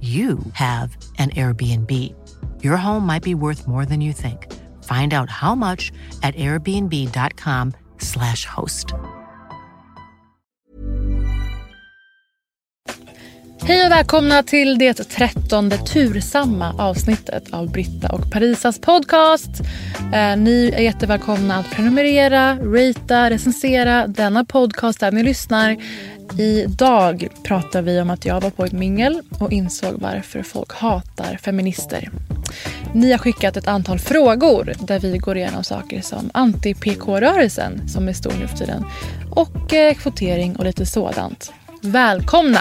[0.00, 2.14] you have an Airbnb.
[2.62, 4.46] Your home might be worth more than you think.
[4.84, 5.90] Find out how much
[6.22, 8.94] at airbnb.com/slash host.
[13.68, 19.50] Hej och välkomna till det trettonde tursamma avsnittet av Britta och Parisas podcast.
[20.12, 25.76] Eh, ni är jättevälkomna att prenumerera, ratea, recensera denna podcast där ni lyssnar.
[26.36, 31.36] Idag pratar vi om att jag var på ett mingel och insåg varför folk hatar
[31.36, 32.10] feminister.
[32.94, 38.12] Ni har skickat ett antal frågor där vi går igenom saker som anti-PK-rörelsen som är
[38.12, 38.84] stor nu för tiden
[39.30, 41.52] och eh, kvotering och lite sådant.
[41.82, 42.60] Välkomna!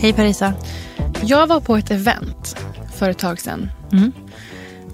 [0.00, 0.54] Hej Parisa.
[1.22, 2.56] Jag var på ett event
[2.94, 3.70] för ett tag sedan.
[3.92, 4.12] Mm.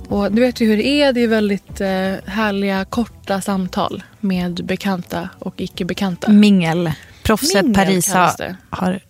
[0.08, 1.12] Och du vet ju hur det är.
[1.12, 1.88] Det är väldigt eh,
[2.26, 6.30] härliga korta samtal med bekanta och icke bekanta.
[6.30, 6.92] Mingel.
[7.22, 9.00] Proffset Mingel Parisa har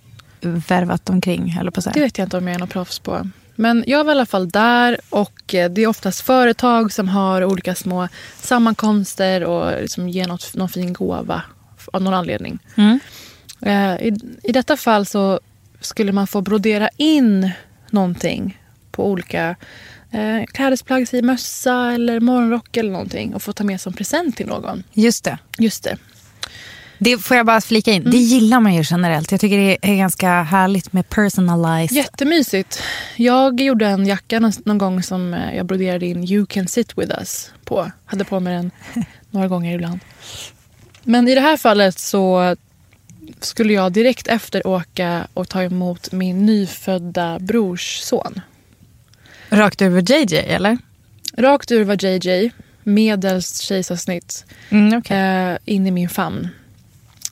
[0.40, 3.30] värvat omkring, höll på att Det vet jag inte om jag är någon proffs på.
[3.54, 7.44] Men jag var i alla fall där och eh, det är oftast företag som har
[7.44, 11.42] olika små sammankomster och liksom ger något, någon fin gåva
[11.92, 12.58] av någon anledning.
[12.76, 13.00] Mm.
[13.60, 15.40] Eh, I, I detta fall så
[15.86, 17.50] skulle man få brodera in
[17.90, 18.58] någonting
[18.90, 19.56] på olika
[20.10, 24.46] eh, klädesplagg, säg mössa eller morgonrock eller någonting och få ta med som present till
[24.46, 24.84] någon.
[24.92, 25.38] Just det.
[25.58, 25.96] Just det.
[26.98, 27.18] det.
[27.18, 28.02] Får jag bara flika in?
[28.02, 28.10] Mm.
[28.10, 29.30] Det gillar man ju generellt.
[29.30, 31.96] Jag tycker det är ganska härligt med personalized.
[31.96, 32.82] Jättemysigt.
[33.16, 36.98] Jag gjorde en jacka någon, någon gång som eh, jag broderade in You can sit
[36.98, 37.90] with us på.
[38.04, 38.70] Hade på mig den
[39.30, 40.00] några gånger ibland.
[41.02, 42.56] Men i det här fallet så
[43.40, 48.40] skulle jag direkt efter åka och ta emot min nyfödda brorsson.
[49.50, 50.78] Rakt över JJ, eller?
[51.36, 52.50] Rakt ur var JJ,
[52.82, 55.52] medels kejsarsnitt, Mm, okay.
[55.52, 56.48] eh, in i min famn.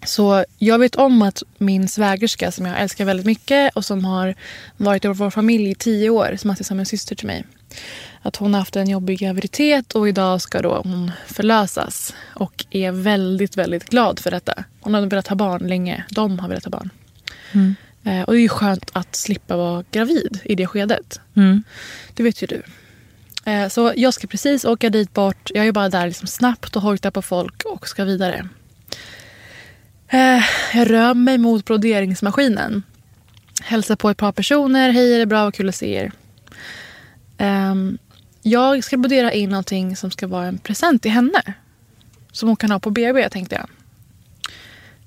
[0.06, 4.34] Så jag vet om att min svägerska som jag älskar väldigt mycket och som har
[4.76, 7.44] varit i vår familj i tio år, som är som en syster till mig.
[8.22, 12.15] Att hon har haft en jobbig graviditet och idag ska då hon förlösas.
[12.34, 14.65] Och är väldigt, väldigt glad för detta.
[14.81, 16.05] Hon har velat ha barn länge.
[16.10, 16.91] De har velat ha barn.
[17.53, 17.75] Mm.
[18.05, 21.21] Eh, och det är ju skönt att slippa vara gravid i det skedet.
[21.37, 21.62] Mm.
[22.15, 22.62] Det vet ju du.
[23.50, 25.50] Eh, Så jag ska precis åka dit bort.
[25.54, 28.49] Jag är bara där liksom snabbt och hojtar på folk och ska vidare.
[30.09, 30.43] Eh,
[30.75, 32.83] Jag rör mig mot broderingsmaskinen.
[33.62, 34.91] Hälsar på ett par personer.
[34.91, 35.44] Hej, är det bra?
[35.44, 36.12] Vad kul att se er.
[37.38, 37.98] Ehm,
[38.43, 41.43] Jag ska brodera in någonting som ska vara en present till henne.
[42.32, 43.66] Som hon kan ha på BB, tänkte jag.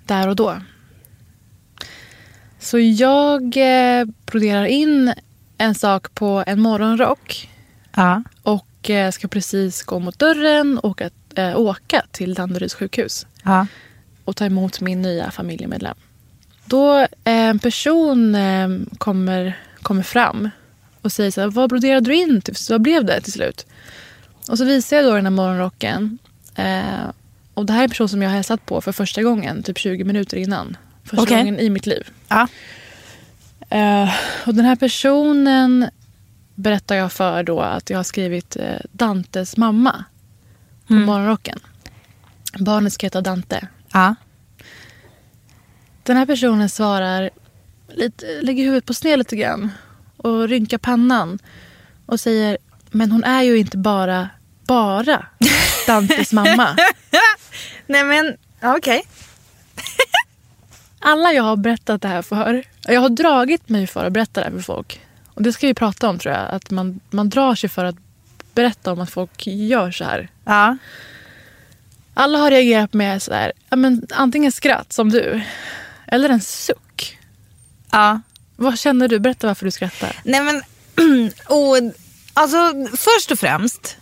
[0.06, 0.62] Där och då.
[2.59, 5.14] Så jag eh, broderar in
[5.58, 7.50] en sak på en morgonrock
[7.96, 8.24] Ja.
[8.44, 13.68] och eh, ska precis gå mot dörren och åka, eh, åka till Danderyds sjukhus ja.
[14.25, 15.96] och ta emot min nya familjemedlem.
[16.66, 20.50] Då eh, en person eh, kommer, kommer fram
[21.05, 22.41] och säger så här, vad broderade du in?
[22.41, 23.66] Typ, vad blev det till slut?
[24.49, 26.17] Och så visar jag då den här morgonrocken.
[26.55, 27.09] Eh,
[27.53, 29.78] och det här är en person som jag har hälsat på för första gången, typ
[29.78, 30.78] 20 minuter innan.
[31.03, 31.37] Första Okej.
[31.37, 32.07] gången i mitt liv.
[32.28, 32.47] Ja.
[33.69, 34.09] Eh,
[34.46, 35.90] och den här personen
[36.55, 40.03] berättar jag för då att jag har skrivit eh, Dantes mamma
[40.87, 41.05] på Mm.
[41.05, 41.59] morgonrocken.
[42.59, 43.67] Barnet ska heta Dante.
[43.93, 44.16] ja.
[46.03, 47.29] Den här personen svarar,
[47.93, 49.72] lite, lägger huvudet på sned lite grann
[50.25, 51.39] och rynkar pannan
[52.05, 52.57] och säger
[52.91, 54.29] men hon är ju inte bara,
[54.67, 55.25] bara
[55.87, 56.77] Dantes mamma.
[57.87, 59.03] Nej men, okej.
[60.99, 64.45] Alla jag har berättat det här för, jag har dragit mig för att berätta det
[64.45, 65.01] här för folk.
[65.33, 66.51] Och det ska vi prata om tror jag.
[66.51, 67.95] Att man, man drar sig för att
[68.53, 70.29] berätta om att folk gör så här.
[70.45, 70.77] Ja.
[72.13, 75.41] Alla har reagerat med så här, ja, men antingen skratt som du
[76.07, 77.17] eller en suck.
[77.91, 78.22] ja.
[78.55, 79.19] Vad känner du?
[79.19, 80.16] Berätta varför du skrattar.
[80.23, 80.55] Nej men,
[81.46, 81.93] och,
[82.34, 82.57] alltså
[82.97, 83.97] först och främst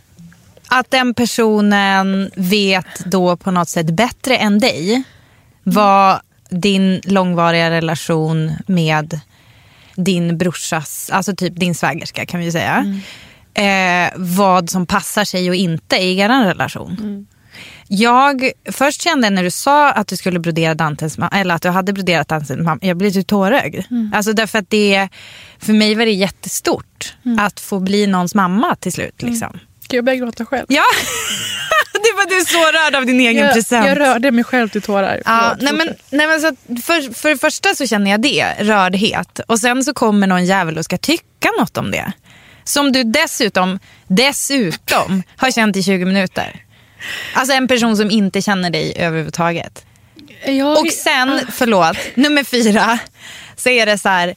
[0.67, 5.03] att den personen vet då på något sätt bättre än dig
[5.63, 6.19] vad
[6.49, 9.19] din långvariga relation med
[9.95, 13.01] din brorsas, alltså typ din svägerska kan vi säga.
[13.53, 17.27] Eh, vad som passar sig och inte i er relation.
[17.95, 21.69] Jag först kände när du sa att du skulle brodera Dantes mamma, eller att du
[21.69, 23.83] hade broderat Dantes mamma, jag blev typ tårögd.
[24.13, 25.09] Alltså därför att det,
[25.59, 29.21] för mig var det jättestort att få bli någons mamma till slut.
[29.21, 29.59] Liksom.
[29.83, 30.65] Ska jag börja gråta själv?
[30.69, 30.83] Ja,
[31.93, 33.87] det var du är så rörd av din egen jag, present.
[33.87, 35.21] jag rörde mig själv till tårar.
[35.25, 39.39] Ja, nej men, nej men så för, för det första så känner jag det, rördhet.
[39.47, 42.13] Och sen så kommer någon jävel och ska tycka något om det.
[42.63, 46.62] Som du dessutom, dessutom har känt i 20 minuter.
[47.33, 49.85] Alltså en person som inte känner dig överhuvudtaget.
[50.45, 52.99] jag, Och sen, förlåt, nummer fyra.
[53.55, 54.35] Så är det så här,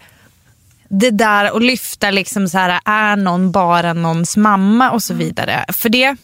[0.88, 5.64] det där att lyfta liksom så här, är någon bara någons mamma och så vidare.
[5.68, 6.16] För det,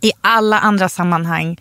[0.00, 1.56] i alla andra sammanhang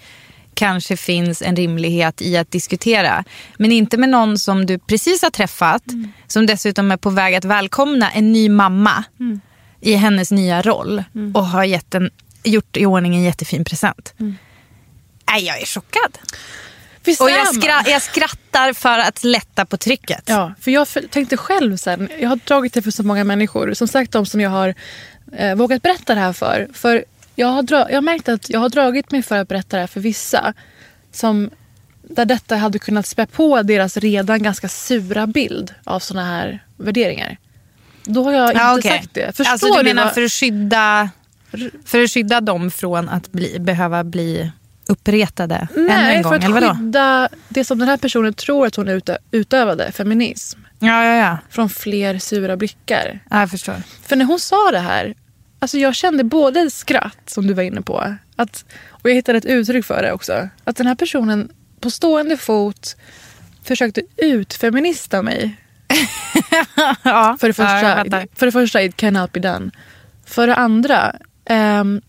[0.53, 3.23] kanske finns en rimlighet i att diskutera.
[3.57, 5.83] Men inte med någon som du precis har träffat,
[6.27, 9.03] som dessutom är på väg att välkomna en ny mamma
[9.81, 11.03] i hennes nya roll
[11.33, 12.09] och har gett en,
[12.43, 14.13] gjort i ordning en jättefin present.
[15.27, 16.17] Nej, jag är chockad.
[17.03, 20.23] Visst Och jag, skra- jag skrattar för att lätta på trycket.
[20.25, 23.73] Ja, för jag tänkte själv sen, jag har dragit det för så många människor.
[23.73, 24.73] Som sagt de som jag har
[25.37, 26.67] eh, vågat berätta det här för.
[26.73, 27.05] För
[27.35, 29.87] jag har, jag har märkt att jag har dragit mig för att berätta det här
[29.87, 30.53] för vissa.
[31.11, 31.49] Som,
[32.01, 37.37] där detta hade kunnat spä på deras redan ganska sura bild av såna här värderingar.
[38.03, 38.91] Då har jag inte Ja, okej.
[38.91, 39.37] sagt det.
[39.37, 41.09] Förstår Alltså du menar vad- för att skydda,
[41.85, 44.51] för att skydda dem från att bli, behöva bli
[44.87, 46.41] uppretade ännu Nej, en gång?
[46.41, 50.59] för att skydda det som den här personen tror att hon utö- utövade, feminism.
[50.79, 51.37] Ja, ja, ja.
[51.49, 53.19] Från fler sura blickar.
[53.29, 53.39] ja.
[53.39, 53.75] Jag förstår.
[54.03, 55.13] För när hon sa det här,
[55.59, 58.15] alltså jag kände både skratt som du var inne på.
[58.35, 60.49] Att, och jag hittade ett uttryck för det också.
[60.63, 62.95] Att den här personen på stående fot
[63.63, 65.57] försökte utfeminista mig.
[67.03, 68.27] ja, För det ja, första, fattar.
[68.35, 69.71] för det första it cannot be done.
[70.25, 71.15] För det andra,
[71.45, 72.01] ehm,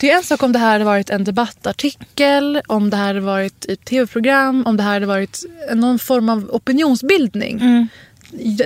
[0.00, 3.20] det är en sak om det här hade varit en debattartikel, om det här hade
[3.20, 5.44] varit ett tv-program, om det här hade varit
[5.74, 7.60] någon form av opinionsbildning.
[7.60, 7.88] Mm.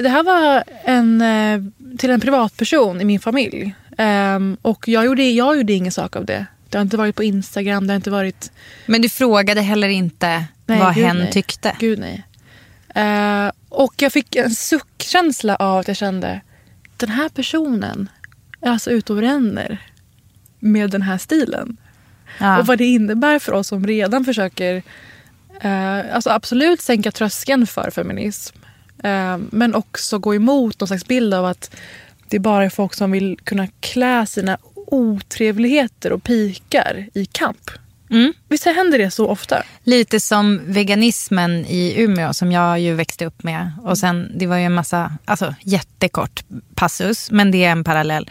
[0.02, 1.60] Det här var en, eh,
[1.98, 3.74] till en privatperson i min familj.
[3.98, 6.46] Ehm, och jag gjorde, jag gjorde ingen sak av det.
[6.68, 8.52] Det har inte varit på Instagram, det har inte varit...
[8.86, 11.32] Men du frågade heller inte Nej, vad gud, hen nej.
[11.32, 11.76] tyckte?
[11.78, 12.24] Gud nej.
[12.94, 16.40] Eh, och jag fick en suckkänsla av att jag kände
[16.96, 18.08] den här personen
[18.62, 19.78] alltså ute och ränner
[20.58, 21.76] med den här stilen.
[22.38, 22.58] Ja.
[22.58, 24.82] Och vad det innebär för oss som redan försöker
[25.60, 28.56] eh, alltså absolut sänka tröskeln för feminism.
[29.02, 31.76] Eh, men också gå emot någon slags bild av att
[32.28, 37.70] det bara är folk som vill kunna klä sina otrevligheter och pikar i kamp.
[38.10, 38.32] Mm.
[38.48, 39.62] Visst händer det så ofta?
[39.84, 43.72] Lite som veganismen i Umeå som jag ju växte upp med.
[43.82, 46.44] Och sen, det var ju en massa, alltså jättekort
[46.74, 48.30] passus, men det är en parallell.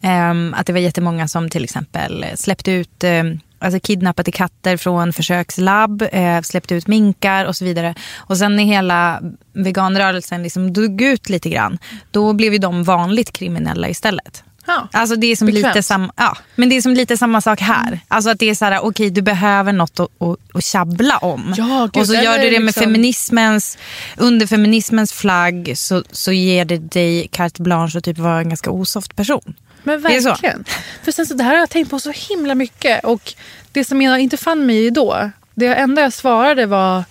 [0.00, 5.12] Ehm, att det var jättemånga som till exempel släppte ut, um, alltså kidnappade katter från
[5.12, 7.94] försökslabb, uh, släppte ut minkar och så vidare.
[8.16, 11.78] Och sen när hela veganrörelsen liksom dog ut lite grann,
[12.10, 14.44] då blev ju de vanligt kriminella istället.
[14.66, 14.88] Ja.
[14.92, 15.66] Alltså det är som Bekvämt.
[15.66, 18.00] lite samma, ja, men det är som lite samma sak här.
[18.08, 21.54] Alltså att det är så här, okej du behöver något att, att, att tjabbla om.
[21.56, 23.78] Ja, gud, och så gör du det med liksom- feminismens,
[24.16, 28.70] under feminismens flagg så, så ger det dig carte blanche att typ vara en ganska
[28.70, 29.54] osoft person.
[29.82, 30.64] Men verkligen.
[31.02, 33.04] För sen så, det här har jag tänkt på så himla mycket.
[33.04, 33.34] Och
[33.72, 37.04] det som jag inte fann mig i då, det enda jag svarade var...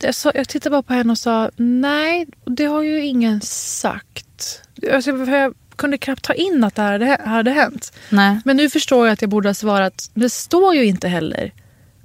[0.00, 4.62] Jag, sa, jag tittade bara på henne och sa nej, det har ju ingen sagt.
[4.92, 7.92] Alltså, för jag kunde knappt ta in att det här hade, hade hänt.
[8.10, 8.40] Nej.
[8.44, 11.52] Men nu förstår jag att jag borde ha svarat, det står ju inte heller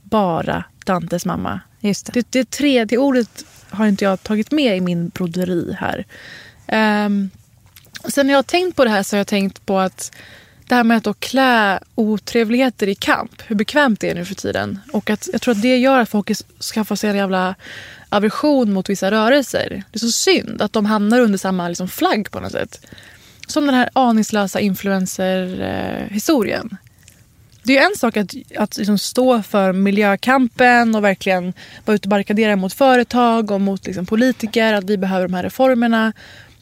[0.02, 1.60] bara Dantes mamma.
[1.80, 2.12] Just det.
[2.14, 6.06] Det, det tredje ordet har inte jag tagit med i min broderi här.
[7.06, 7.30] Um,
[8.08, 10.12] sen när jag har tänkt på det här så har jag tänkt på att
[10.68, 14.36] det här med att då klä otrevligheter i kamp, hur bekvämt det är nu för
[14.36, 14.80] tiden.
[14.94, 16.32] Och att jag tror att det gör att folk
[16.74, 17.56] skaffar sig en jävla
[18.10, 19.84] aversion mot vissa rörelser.
[19.92, 22.86] Det är så synd att de hamnar under samma liksom, flagg på något sätt.
[23.52, 26.78] Som den här aningslösa influencer-historien.
[27.64, 31.54] Det är ju en sak att, att liksom stå för miljökampen och verkligen
[31.86, 34.74] vara ute och barrikadera mot företag och mot liksom politiker.
[34.74, 36.14] Att vi behöver de här reformerna.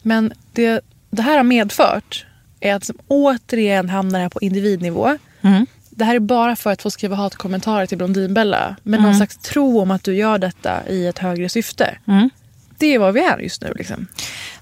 [0.01, 0.81] Men det
[1.11, 2.25] det här har medfört
[2.59, 5.17] är att som återigen hamnar här på individnivå.
[5.41, 5.65] Mm.
[5.89, 8.75] Det här är bara för att få skriva hatkommentarer till Blondinbella.
[8.83, 9.09] Med Mm.
[9.09, 11.97] någon slags tro om att du gör detta i ett högre syfte.
[12.07, 12.29] Mm.
[12.77, 13.73] Det är vad vi är just nu.
[13.75, 14.07] Liksom.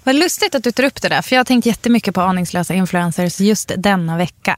[0.08, 1.22] Vad lustigt att du tar upp det där.
[1.22, 4.56] För jag har tänkt jättemycket på aningslösa influencers just denna vecka.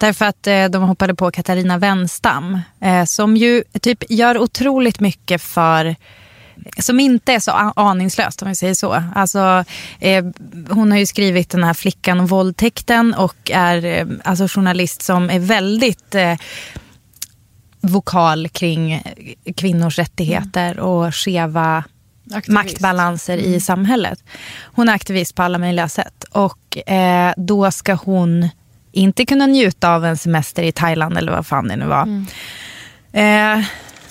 [0.00, 2.60] Därför att eh, de hoppade på Katarina Wenstam.
[2.80, 5.96] Eh, som ju typ gör otroligt mycket för
[6.78, 9.02] som inte är så aningslöst om vi säger så.
[9.14, 9.64] Alltså,
[10.00, 10.24] eh,
[10.70, 15.30] hon har ju skrivit den här Flickan och våldtäkten och är eh, alltså journalist som
[15.30, 16.36] är väldigt eh,
[17.80, 19.02] vokal kring
[19.56, 21.84] kvinnors rättigheter och skeva
[22.34, 22.48] Aktivist.
[22.48, 24.24] maktbalanser i samhället.
[24.64, 26.24] Hon är aktivist på alla möjliga sätt.
[26.30, 28.48] Och eh, då ska hon
[28.92, 32.02] inte kunna njuta av en semester i Thailand eller vad fan det nu var.
[33.12, 33.64] Eh,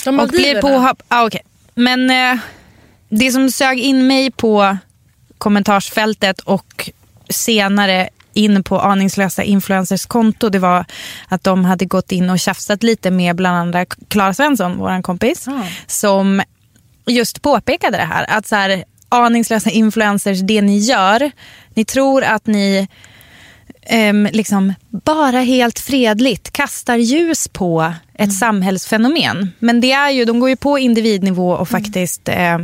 [0.06, 1.02] De och blir påhopp...
[1.08, 1.42] Ah, okay.
[1.76, 2.40] Men eh,
[3.10, 4.78] det som sög in mig på
[5.38, 6.90] kommentarsfältet och
[7.30, 10.86] senare in på aningslösa influencers konto det var
[11.28, 15.48] att de hade gått in och tjafsat lite med bland andra Klara Svensson, vår kompis,
[15.48, 15.64] Ah.
[15.88, 16.42] som
[17.06, 18.26] just påpekade det här.
[18.28, 21.32] Att så här, aningslösa influencers, det ni gör,
[21.74, 22.88] ni tror att ni
[23.82, 29.52] ehm, liksom bara helt fredligt kastar ljus på ett samhällsfenomen.
[29.60, 32.58] Men det är ju, de går ju på individnivå och faktiskt eh,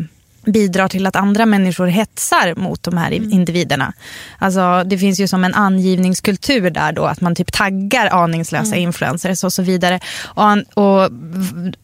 [0.51, 3.93] bidrar till att andra människor hetsar mot de här individerna.
[4.37, 9.43] Alltså, det finns ju som en angivningskultur där då, att man typ taggar aningslösa influencers
[9.43, 9.99] och så vidare.
[10.23, 11.09] Och, och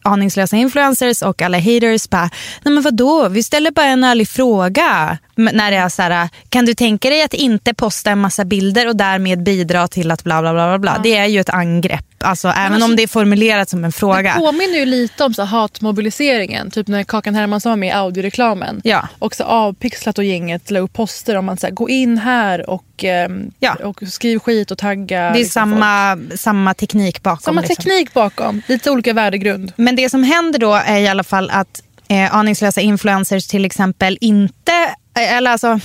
[0.02, 2.30] aningslösa influencers och alla haters bara,
[2.62, 5.18] nej men vadå, vi ställer bara en ärlig fråga.
[5.38, 8.88] När det är så här, kan du tänka dig att inte posta en massa bilder
[8.88, 11.00] och därmed bidra till att bla bla bla bla bla.
[11.02, 13.96] Det är ju ett angrepp, alltså, även alltså- om det är formulerat som en Det
[13.96, 14.34] fråga.
[14.34, 16.70] påminner ju lite om så hatmobiliseringen.
[16.70, 18.80] Typ när Kakan Hermansson var med i audioreklamen.
[18.84, 19.08] Ja.
[19.18, 22.70] Och så Avpixlat och gänget la upp poster om att så här, gå in här
[22.70, 23.74] och, ehm, Ja.
[23.84, 25.20] och skriv skit och tagga.
[25.20, 25.82] Det är liksom, folk.
[25.82, 27.40] samma, samma teknik bakom.
[27.42, 27.76] samma liksom.
[27.76, 28.62] teknik bakom.
[28.66, 29.72] Lite olika värdegrund.
[29.76, 34.18] Men det som händer då är i alla fall att eh, aningslösa influencers till exempel
[34.20, 35.80] inte, eh, eller alltså,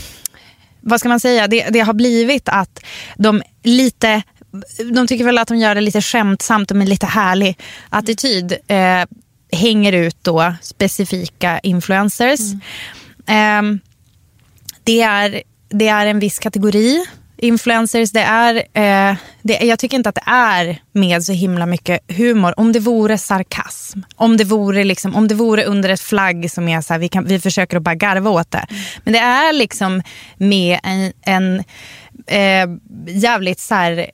[0.81, 2.79] vad ska man säga, det, det har blivit att
[3.17, 4.23] de lite,
[4.93, 9.05] de tycker väl att de gör det lite skämtsamt och med lite härlig attityd eh,
[9.51, 12.39] hänger ut då specifika influencers.
[13.27, 13.79] Ehm,
[14.83, 17.05] det, är, det är en viss kategori
[17.43, 18.11] influencers.
[18.11, 22.53] Det är, eh, det, jag tycker inte att det är med så himla mycket humor.
[22.59, 26.67] Om det vore sarkasm, om det vore, liksom, om det vore under ett flagg som
[26.67, 28.65] är så här, vi, kan, vi försöker att bara garva åt det.
[29.03, 30.01] Men det är liksom
[30.37, 31.63] med en, en
[32.27, 34.11] eh, jävligt så här,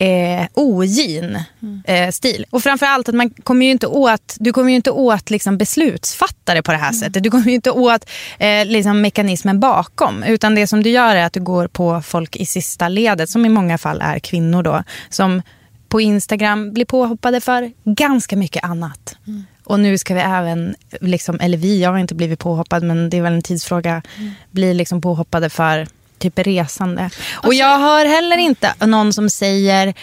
[0.00, 1.38] eh, ogin
[1.84, 2.46] eh, stil.
[2.50, 6.62] Och framförallt att man kommer ju inte åt, du kommer ju inte åt liksom beslutsfattare
[6.62, 7.22] på det här sättet.
[7.22, 10.22] Du kommer ju inte åt eh, liksom mekanismen bakom.
[10.22, 13.46] Utan det som du gör är att du går på folk i sista ledet, som
[13.46, 15.42] i många fall är kvinnor då, som
[15.88, 19.16] på Instagram blir påhoppade för ganska mycket annat.
[19.64, 23.16] Och nu ska vi även, liksom, eller vi, jag har inte blivit påhoppad men det
[23.16, 24.02] är väl en tidsfråga,
[24.50, 25.86] bli liksom påhoppade för
[26.20, 27.10] typ resande.
[27.32, 29.94] Och jag hör heller inte någon som säger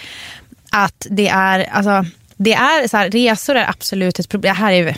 [0.71, 2.05] att det är, alltså,
[2.37, 4.55] det är så här, resor är absolut ett problem.
[4.55, 4.97] Här är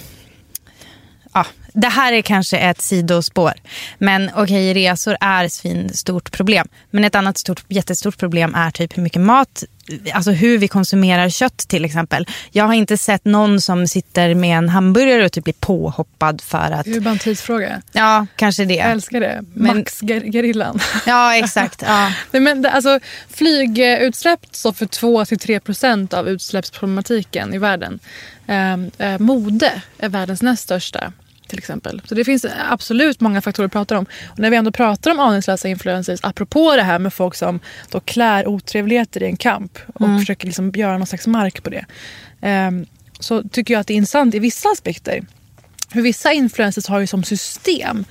[1.33, 3.53] ja, det här är kanske ett sidospår.
[3.97, 6.67] Men okej, resor är ett stort problem.
[6.91, 9.63] Men ett annat stort, jättestort problem är typ hur mycket mat,
[10.13, 12.27] alltså hur vi konsumerar kött till exempel.
[12.51, 16.71] Jag har inte sett någon som sitter med en hamburgare och typ blir påhoppad för
[16.71, 17.81] att, Det är bara en tidsfråga.
[17.91, 18.73] ja kanske det.
[18.75, 19.43] Jag älskar det.
[19.53, 20.79] Men- Max-gerillan.
[21.05, 21.81] Ja exakt.
[21.87, 22.11] Ja.
[22.31, 22.99] Nej, men det, alltså,
[23.29, 27.99] flygutsläpp står för 2-3 procent av utsläppsproblematiken i världen.
[28.47, 31.13] Ehm, eh, mode är världens näst största.
[31.49, 32.01] Till exempel.
[32.05, 34.05] Så det finns absolut många faktorer att prata om.
[34.29, 37.99] Och när vi ändå pratar om aningslösa influencers, apropå det här med folk som då
[37.99, 41.85] klär otrevligheter i en kamp och försöker liksom göra någon slags mark på det.
[42.41, 42.85] ehm,
[43.19, 45.25] så tycker jag att det är intressant i vissa aspekter.
[45.93, 48.05] För vissa influencers har ju som system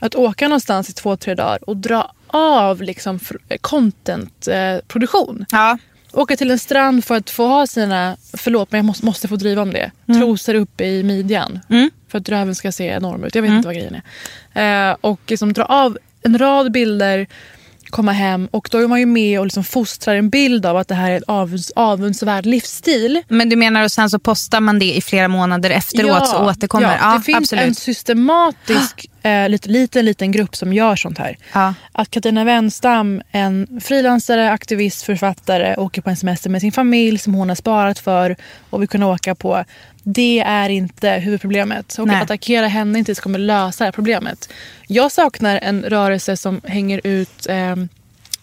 [0.00, 3.20] att åka någonstans i två, tre dagar och dra av liksom
[3.60, 5.46] contentproduktion.
[5.50, 5.78] Ja.
[6.14, 9.36] Åka till en strand för att få ha sina, förlåt men jag måste, måste få
[9.36, 11.60] driva om det, trosor uppe i midjan.
[11.70, 11.90] Mm.
[12.08, 13.34] För att röven ska se enorm ut.
[13.34, 14.00] Jag vet inte vad grejen
[14.52, 14.90] är.
[14.90, 17.26] Eh, och liksom dra av en rad bilder,
[17.90, 20.88] komma hem och då är man ju med och liksom fostrar en bild av att
[20.88, 23.22] det här är en avunds, avundsvärd livsstil.
[23.28, 26.98] Men du menar och sen så postar man det i flera månader efteråt så återkommer?
[27.00, 27.64] Ja, Ja, det finns absolut.
[27.64, 31.36] en systematisk eh, lite, liten, liten grupp som gör sånt här.
[31.52, 31.74] Ja.
[31.92, 37.34] Att Katarina Wenstam, en frilansare, aktivist, författare, åker på en semester med sin familj som
[37.34, 38.36] hon har sparat för
[38.70, 39.64] och vill kunna åka på.
[40.04, 41.98] Det är inte huvudproblemet.
[41.98, 42.16] Och Nej.
[42.16, 44.48] att attackera henne inte kommer lösa det här problemet.
[44.86, 47.76] Jag saknar en rörelse som hänger ut eh,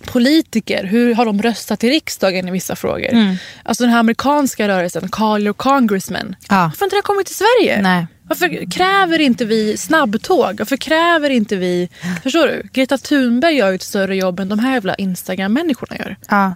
[0.06, 3.12] politiker, hur har de röstat i riksdagen i vissa frågor?
[3.12, 3.36] Mm.
[3.64, 6.36] Alltså den här amerikanska rörelsen, Call your congressman.
[6.50, 6.56] Ja.
[6.56, 7.82] Varför har inte det kommit till Sverige?
[7.82, 8.08] Nej.
[8.24, 10.56] Varför kräver inte vi snabbtåg?
[10.60, 11.90] Varför kräver inte vi...
[12.24, 12.64] Förstår du?
[12.74, 16.16] Greta Thunberg gör ett större jobb än de här jävla Instagram-människorna gör.
[16.30, 16.56] Ja.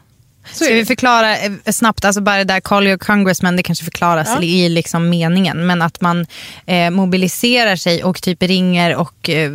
[0.51, 3.85] Så Ska vi förklara eh, snabbt, alltså bara det där call your congressman, det kanske
[3.85, 4.41] förklaras Ja.
[4.43, 6.25] i liksom meningen, men att man
[6.65, 9.51] eh, mobiliserar sig och typ ringer och eh,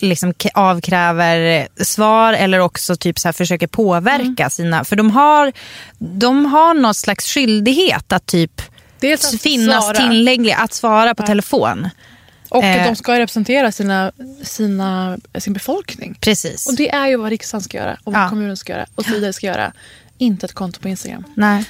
[0.00, 5.52] liksom avkräver svar eller också typ så här försöker påverka sina, för de har,
[5.98, 8.62] de har någon slags skyldighet att typ
[9.00, 9.96] Dels att finnas svara.
[10.08, 11.88] tillgängliga, att svara på telefon.
[12.48, 12.84] Och att Eh.
[12.86, 14.12] de ska representera sina,
[14.42, 16.16] sina, sin befolkning.
[16.20, 16.66] Precis.
[16.66, 18.28] Och det är ju vad riksdagen ska göra och vad Ja.
[18.28, 19.72] kommunen ska göra och så vidare ska göra.
[20.22, 21.24] Inte ett konto på Instagram.
[21.34, 21.64] Nej.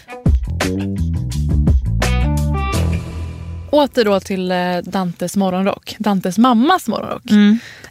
[3.71, 5.97] Åter då till eh, Dantes morgonrock.
[5.99, 7.23] Dantes mammas morgonrock.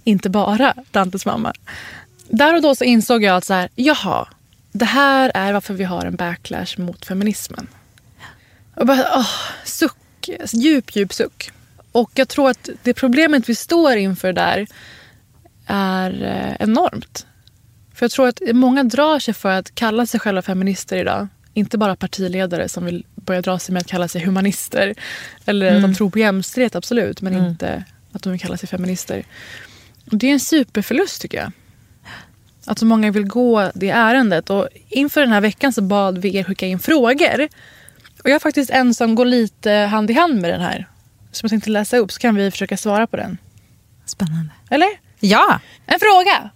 [0.04, 1.54] Inte bara Dantes mamma.
[2.30, 4.28] Där och då så insåg jag att så här, jaha,
[4.72, 7.68] det här är varför vi har en backlash mot feminismen.
[8.76, 9.30] Och bara, åh,
[9.66, 11.52] suck, djup, djup suck.
[11.92, 14.68] Och jag tror att det problemet vi står inför där
[15.66, 17.26] är eh, enormt.
[17.94, 21.28] För jag tror att många drar sig för att kalla sig själva feminister idag.
[21.54, 24.96] Inte bara partiledare som vill börja dra sig med att kalla sig humanister.
[25.46, 27.22] Eller att de tror på jämställdhet, absolut.
[27.22, 29.24] Men inte att de vill kalla sig feminister.
[30.06, 31.52] Det är en superförlust tycker jag.
[32.66, 34.50] Att så många vill gå det ärendet.
[34.50, 37.48] Och inför den här veckan så bad vi er skicka in frågor.
[38.24, 40.88] Och jag har faktiskt en som går lite hand i hand med den här.
[41.32, 43.38] Som jag tänkte läsa upp så kan vi försöka svara på den.
[44.06, 44.50] Spännande.
[44.70, 44.88] Eller?
[45.20, 45.60] Ja.
[45.86, 46.50] En fråga!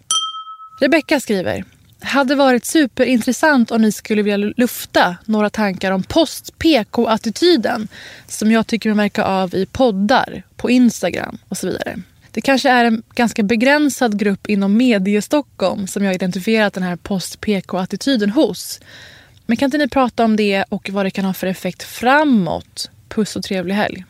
[0.80, 1.64] Rebecka skriver.
[2.02, 7.88] Hade varit superintressant om ni skulle vilja lufta några tankar om post-PK-attityden
[8.28, 11.96] som jag tycker mig märka av i poddar, på Instagram och så vidare.
[12.32, 18.30] Det kanske är en ganska begränsad grupp inom mediestockholm som jag identifierat den här post-PK-attityden
[18.30, 18.80] hos.
[19.46, 22.90] Men kan inte ni prata om det och vad det kan ha för effekt framåt?
[23.10, 24.06] Puss och trevlig helg.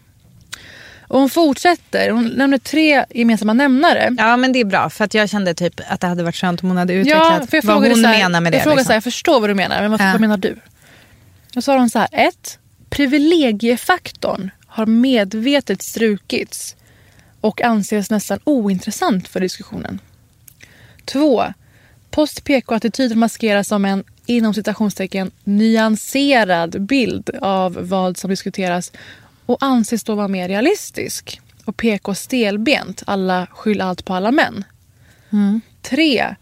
[1.08, 2.10] Och hon fortsätter.
[2.10, 4.16] Hon nämner tre gemensamma nämnare.
[4.18, 6.64] ja, men det är bra för att jag kände typ att det hade varit skönt
[6.64, 8.56] om hon hade utvecklat jag vad hon här, menar med det.
[8.56, 8.86] Jag frågade liksom.
[8.86, 10.12] så här, jag förstår vad du menar, men vad, Ja.
[10.12, 10.58] vad menar du?
[11.54, 16.76] Då sa hon så här, ett, privilegiefaktorn har medvetet strukits
[17.42, 20.00] och anses nästan ointressant för diskussionen.
[21.06, 21.46] Två,
[22.12, 28.92] post-PK-attityden maskeras som en inom citationstecken nyanserad bild av vad som diskuteras
[29.46, 31.42] och anses då vara mer realistisk.
[31.66, 34.64] Och PK stelbent, alla skyll allt på alla män.
[35.82, 36.36] Tre,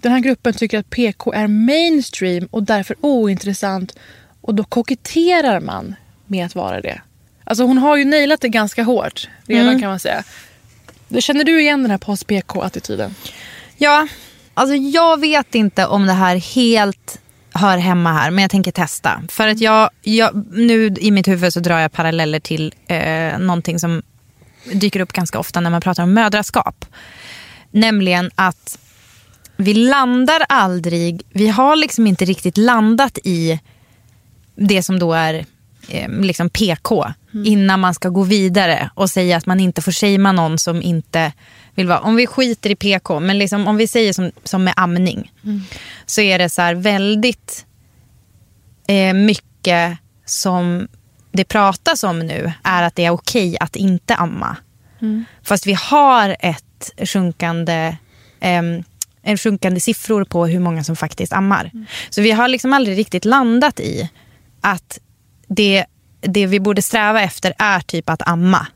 [0.00, 3.98] den här gruppen tycker att PK är mainstream och därför ointressant
[4.40, 5.94] och då koketterar man
[6.26, 7.00] med att vara det.
[7.44, 10.24] Alltså hon har ju nailat det ganska hårt redan kan man säga.
[11.18, 13.14] Känner du igen den här post-PK-attityden?
[13.76, 14.08] Ja,
[14.54, 17.20] alltså jag vet inte om det här helt
[17.56, 19.22] hör hemma här, men jag tänker testa.
[19.28, 23.78] För att jag, jag nu i mitt huvud så drar jag paralleller till eh, någonting
[23.78, 24.02] som
[24.72, 26.84] dyker upp ganska ofta när man pratar om mödraskap.
[27.70, 28.78] Nämligen att
[29.56, 33.60] vi landar aldrig, vi har liksom inte riktigt landat i
[34.54, 35.46] det som då är
[35.88, 37.06] eh, liksom PK
[37.44, 41.32] innan man ska gå vidare och säga att man inte får shamea någon som inte
[41.76, 42.00] vill vara.
[42.00, 45.32] Om vi skiter i PK, men liksom, om vi säger som, som med amning
[46.06, 47.66] så är det så här väldigt
[48.88, 50.88] eh, mycket som
[51.32, 54.56] det pratas om nu är att det är okej att inte amma.
[55.42, 57.96] Fast vi har ett sjunkande,
[58.40, 58.82] ehm,
[59.22, 61.70] en sjunkande siffror på hur många som faktiskt ammar.
[62.10, 64.10] Så vi har liksom aldrig riktigt landat i
[64.60, 65.00] att
[65.48, 65.84] det,
[66.28, 68.66] det vi borde sträva efter är typ att amma.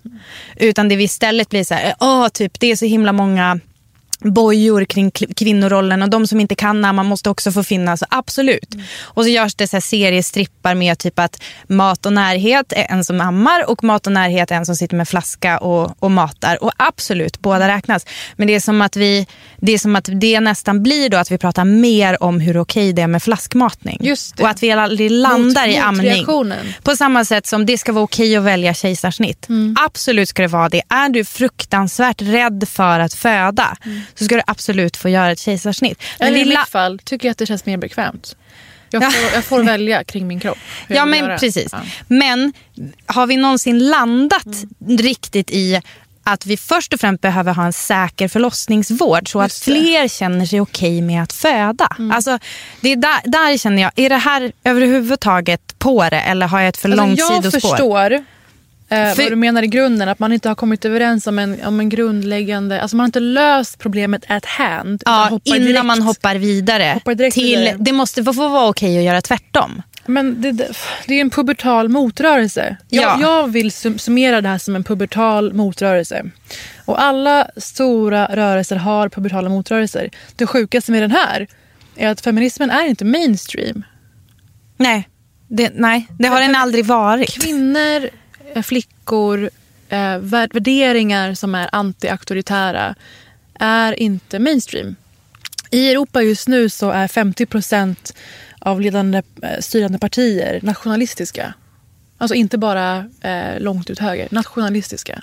[0.57, 3.61] Utan det vi istället blir så här, åh, typ, det är så himla många
[4.21, 8.03] bojor kring kvinnorollen och de som inte kan amma måste också få finnas.
[8.09, 8.75] Absolut.
[9.01, 13.05] Och så görs det så här seriestrippar med typ att mat och närhet är en
[13.05, 16.65] som ammar och mat och närhet är en som sitter med flaska och, och matar.
[16.65, 18.07] Och absolut, båda räknas.
[18.37, 21.31] Men det är som att vi, det är som att det nästan blir då att
[21.31, 23.99] vi pratar mer om hur okej det är med flaskmatning.
[24.43, 26.25] Och att vi aldrig landar Mot- i amning.
[26.83, 29.47] På samma sätt som det ska vara okej att välja kejsarsnitt.
[29.87, 30.83] Absolut ska det vara det.
[30.89, 33.77] Är du fruktansvärt rädd för att föda
[34.15, 36.03] så ska du absolut få göra ett kejsarsnitt.
[36.19, 38.37] Men Eller i mitt fall tycker jag att det känns mer bekvämt.
[38.91, 39.11] Jag Ja.
[39.11, 40.59] får, jag får välja kring min kropp.
[40.89, 41.39] Ja jag men göra.
[41.39, 41.69] precis.
[41.73, 41.79] Ja.
[42.09, 42.53] Men
[43.07, 44.47] har vi någonsin landat
[44.89, 45.81] riktigt i
[46.25, 50.61] att vi först och främst behöver ha en säker förlossningsvård så att fler känner sig
[50.61, 51.89] okej med att föda.
[52.13, 52.39] Alltså,
[52.81, 56.69] det är där, där känner jag, är det här överhuvudtaget på det eller har jag
[56.69, 57.69] ett för långt Alltså, jag sidospår?
[57.71, 58.25] förstår
[58.93, 61.65] Eh, För- vad du menar i grunden, att man inte har kommit överens om en,
[61.65, 62.83] om en grundläggande...
[62.83, 65.03] Alltså man har inte löst problemet at hand.
[65.07, 65.85] Ja, innan direkt.
[65.85, 66.91] man hoppar vidare.
[66.95, 67.77] Hoppar direkt till, vidare.
[67.79, 69.83] Det måste få vara okej att göra tvärtom.
[70.07, 70.53] Men det,
[71.07, 72.77] det, är en pubertal motrörelse.
[72.89, 73.19] Jag, Ja.
[73.21, 76.25] jag vill sum, summera det här som en pubertal motrörelse.
[76.85, 80.11] Och alla stora rörelser har pubertala motrörelser.
[80.37, 81.47] Det sjukaste med den här
[81.97, 83.85] är att feminismen är inte mainstream.
[84.77, 85.09] Nej,
[85.49, 87.43] det, nej, det har den aldrig varit.
[87.43, 88.09] Kvinnor,
[88.63, 89.51] flickor,
[89.89, 92.95] eh, vär- värderingar som är anti-auktoritära
[93.61, 94.97] är inte mainstream.
[95.71, 98.15] I Europa just nu så är 50 procent
[98.59, 101.55] av ledande eh, styrande partier nationalistiska.
[102.19, 105.23] Alltså inte bara eh, långt ut höger, nationalistiska.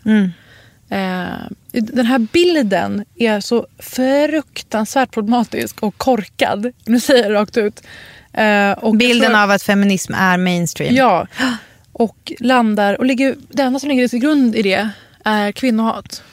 [0.89, 1.27] Eh,
[1.71, 6.71] den här bilden är så fruktansvärt problematisk och korkad.
[6.85, 7.81] Nu säger jag det rakt ut.
[8.33, 10.95] Eh, Bilden tror- av att feminism är mainstream.
[10.95, 11.27] Ja,
[11.97, 14.89] och landar och ligger, det enda som ligger till grund i det
[15.23, 16.23] är kvinnohat.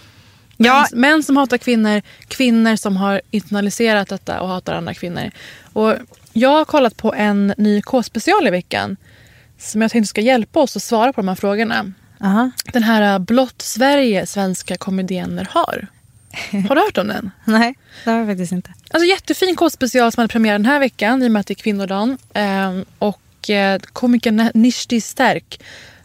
[0.57, 0.87] Ja.
[0.93, 5.31] Män, män som hatar kvinnor, kvinnor som har internaliserat detta och hatar andra kvinnor.
[5.73, 5.95] Och
[6.33, 8.97] jag har kollat på en ny K-special i veckan
[9.59, 11.93] som jag tänkte ska hjälpa oss att svara på de här frågorna.
[12.21, 12.51] Aha.
[12.73, 15.87] Den här äh, Blott Sverige svenska komediener har.
[16.69, 17.31] Har du hört om den?
[17.45, 17.75] Nej,
[18.05, 18.73] det har jag faktiskt inte.
[18.91, 21.63] Alltså jättefin K-special som hade premiär den här veckan i och med att det är
[21.63, 22.19] kvinnodagen.
[22.35, 25.61] Ehm, och eh, komikern Nishti Stärk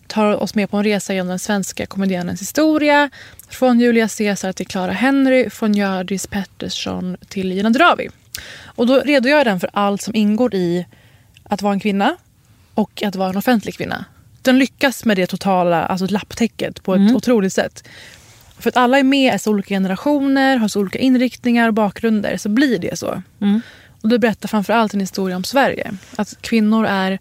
[0.08, 3.10] tar oss med på en resa genom den svenska komedianens historia.
[3.50, 8.10] Från Julia Caesar till Clara Henry, från Hjördis Pettersson till Gina Dirawi.
[8.66, 10.86] Och då redogör den för allt som ingår i
[11.44, 12.18] att vara en kvinna
[12.74, 14.06] och att vara en offentlig kvinna.
[14.42, 17.88] Den lyckas med det totala alltså lapptäcket på ett otroligt sätt.
[18.60, 22.38] För att alla är med i så olika generationer, har så olika inriktningar och bakgrunder
[22.38, 23.22] så blir det så.
[24.02, 25.92] Och det berättar framförallt en historia om Sverige.
[26.16, 27.20] Att kvinnor är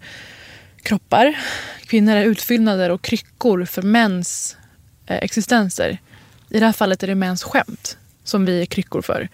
[0.82, 1.38] kroppar,
[1.86, 4.56] kvinnor är utfyllnader och kryckor för mäns
[5.06, 5.98] eh, existenser.
[6.50, 9.28] I det här fallet är det mäns skämt som vi är kryckor för.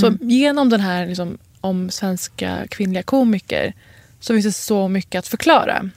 [0.00, 3.72] Så genom den här liksom, om svenska kvinnliga komiker
[4.20, 5.90] så finns det så mycket att förklara.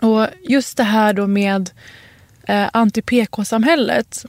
[0.00, 1.70] Och just det här då med
[2.42, 4.24] eh, anti-PK-samhället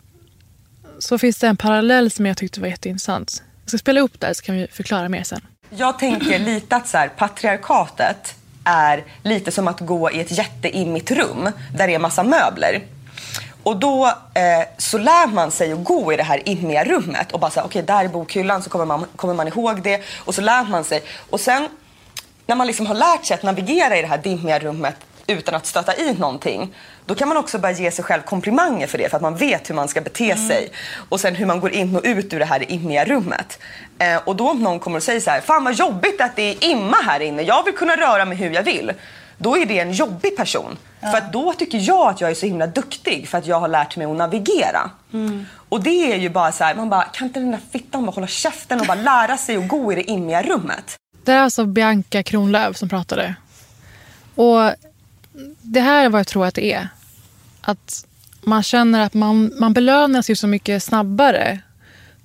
[1.00, 3.44] så finns det en parallell som jag tyckte var jätteintressant.
[3.64, 5.42] Jag ska spela upp där så kan vi förklara mer sen.
[5.76, 11.12] Jag tänker lite att så här, patriarkatet är lite som att gå i ett jätteimmigt
[11.12, 12.82] rum där det är massa möbler.
[13.64, 17.40] Och då eh, så lär man sig att gå i det här immiga rummet och
[17.40, 20.42] bara säga okej där är bokhyllan så kommer man, kommer man ihåg det och så
[20.42, 21.04] lär man sig.
[21.30, 21.68] Och sen
[22.46, 24.96] när man liksom har lärt sig att navigera i det här dimmiga rummet
[25.28, 28.98] utan att stöta i någonting då kan man också börja ge sig själv komplimanger för
[28.98, 30.72] det för att man vet hur man ska bete sig
[31.10, 33.60] och sen hur man går in och ut ur det här immiga rummet.
[34.00, 36.42] Eh, och då om någon kommer och säger så här, fan vad jobbigt att det
[36.42, 38.92] är imma här inne, jag vill kunna röra mig hur jag vill.
[39.38, 40.78] Då är det en jobbig person.
[41.00, 43.68] För att då tycker jag att jag är så himla duktig för att jag har
[43.68, 44.90] lärt mig att navigera.
[45.70, 48.12] Och det är ju bara så här, man bara, kan inte den där fittan bara
[48.12, 50.96] hålla käften och bara lära sig att gå i det immiga rummet?
[51.24, 53.36] Det är alltså Bianca Kronlöf som pratade.
[54.36, 54.72] Och
[55.62, 56.88] det här är vad jag tror att det är.
[57.62, 58.06] Att
[58.42, 61.60] man känner att man, man belönas ju så mycket snabbare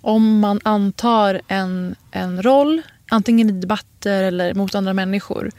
[0.00, 5.50] om man antar en, en roll, antingen i debatter eller mot andra människor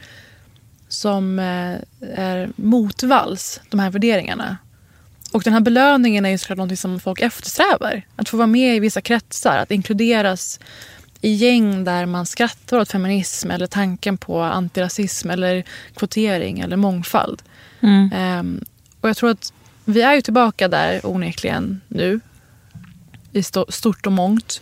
[0.88, 1.76] som eh,
[2.14, 4.56] är motvalls de här värderingarna.
[5.32, 8.02] Och den här belöningen är ju såklart något som folk eftersträvar.
[8.16, 10.60] Att få vara med i vissa kretsar, att inkluderas
[11.20, 15.64] i gäng där man skrattar åt feminism eller tanken på antirasism eller
[15.96, 17.42] kvotering eller mångfald.
[18.12, 18.64] Ehm,
[19.00, 19.52] och jag tror att
[19.84, 22.20] vi är ju tillbaka där onekligen nu
[23.32, 24.60] i sto- stort och mångt.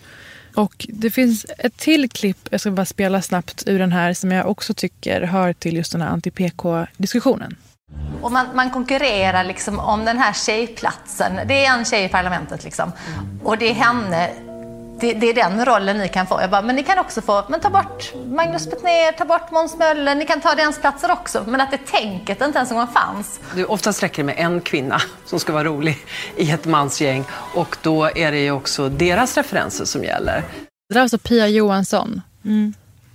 [0.55, 4.33] Och det finns ett till klipp, jag ska bara spela snabbt ur den här som
[4.33, 7.57] jag också tycker hör till just den här anti-PK-diskussionen.
[8.23, 11.41] Och man, man konkurrerar liksom om den här tjejplatsen.
[11.49, 12.93] Det är en tjej i parlamentet liksom.
[13.43, 14.31] Och det är henne,
[15.01, 16.41] det, det är den rollen ni kan få.
[16.41, 19.77] Jag bara, men ni kan också få, men ta bort Magnus Betnér, ta bort Måns
[19.79, 21.45] Möller, ni kan ta deras platser också.
[21.47, 23.41] Men att det tänket inte ens en gång fanns.
[23.55, 25.99] Det oftast räcker det med en kvinna som ska vara rolig
[26.37, 30.41] i ett mansgäng och då är det ju också deras referenser som gäller.
[30.89, 32.21] Det där var alltså Pia Johansson,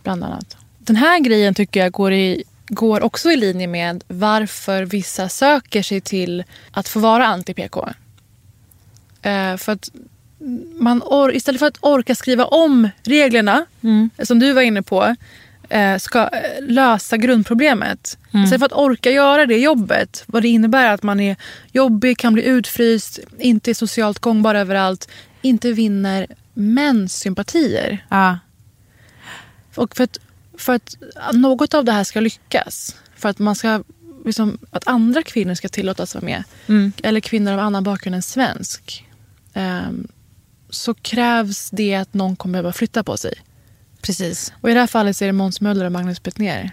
[0.04, 0.58] bland annat.
[0.78, 5.84] Den här grejen tycker jag går, i, går också i linje med varför vissa söker
[5.84, 7.94] sig till att få vara anti-PK.
[9.22, 9.90] Eh, för att
[10.80, 13.66] man or- istället för att orka skriva om reglerna,
[14.24, 15.16] som du var inne på,
[15.70, 16.30] eh, ska eh,
[16.68, 18.18] lösa grundproblemet.
[18.44, 21.36] Istället för att orka göra det jobbet, vad det innebär att man är
[21.72, 25.10] jobbig, kan bli utfryst, inte är socialt gångbar överallt,
[25.42, 28.06] inte vinner mäns sympatier.
[28.10, 28.40] Ja.
[29.76, 30.20] Och för att,
[30.58, 30.96] för att
[31.34, 33.84] något av det här ska lyckas, för att man ska
[34.26, 36.92] liksom, att andra kvinnor ska tillåtas vara med, Mm.
[37.04, 39.06] eller kvinnor av annan bakgrund än svensk,
[39.54, 40.08] ehm,
[40.72, 43.34] så krävs det att någon kommer behöva flytta på sig.
[44.02, 46.72] Precis, Och i det här fallet så är det Måns Möller och Magnus Bettner.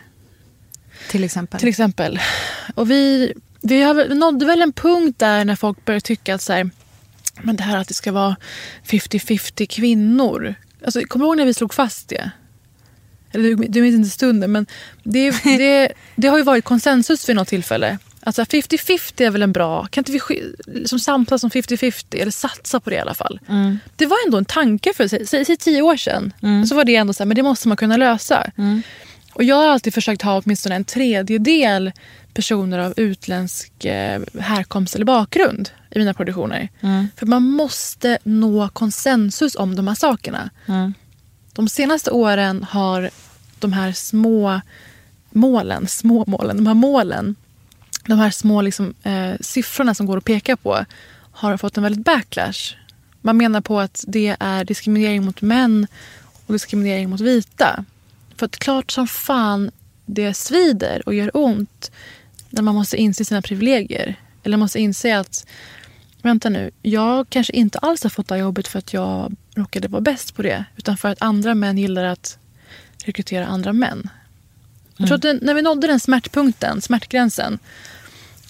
[1.11, 1.61] till exempel.
[1.61, 2.21] Till exempel.
[2.75, 6.53] Och vi, vi har, nådde väl en punkt där när folk började tycka att så
[6.53, 6.71] här,
[7.43, 8.37] men det här att det ska vara
[8.87, 10.55] 50-50 kvinnor.
[10.85, 12.31] Alltså, kommer du ihåg när vi slog fast det?
[13.33, 14.67] Eller du, du minns inte stunden, men
[15.03, 17.99] det, det, det har ju varit konsensus vid något tillfälle.
[18.29, 19.87] Alltså 50-50 är väl en bra...
[19.87, 20.21] Kan inte vi
[20.67, 23.41] liksom samtala som 50-50 eller satsa på det i alla fall?
[23.97, 26.33] Det var ändå en tanke för säg, säg, säg tio år sedan.
[26.69, 28.51] Så var det ändå så här, men det måste man kunna lösa.
[29.33, 31.93] Och jag har alltid försökt ha åtminstone en tredjedel
[32.35, 36.69] personer av utländsk eh, härkomst eller bakgrund i mina produktioner.
[37.17, 40.51] För man måste nå konsensus om de här sakerna.
[41.53, 43.11] De senaste åren har
[43.59, 44.61] de här små
[45.31, 47.37] målen, små målen, de här målen,
[48.09, 50.85] de här små liksom, eh, siffrorna som går att peka på
[51.33, 52.77] har fått en väldigt backlash.
[53.21, 55.87] Man menar på att det är diskriminering mot män
[56.47, 57.85] och diskriminering mot vita.
[58.37, 59.71] För att klart som fan
[60.07, 61.91] det svider och gör ont
[62.51, 64.15] när man måste inse sina privilegier.
[64.43, 65.47] Eller måste inse att
[66.23, 69.89] vänta nu, jag kanske inte alls har fått det här jobbet för att jag råkade
[69.89, 70.65] vara bäst på det.
[70.77, 72.39] Utan för att andra män gillar att
[73.05, 74.09] rekrytera andra män.
[74.97, 77.59] Jag tror att den, när vi nådde den smärtpunkten, smärtgränsen,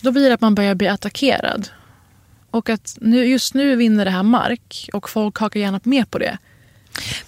[0.00, 1.68] då blir det att man börjar bli attackerad.
[2.50, 6.18] Och att nu, just nu vinner det här mark och folk hakar gärna med på
[6.18, 6.38] det.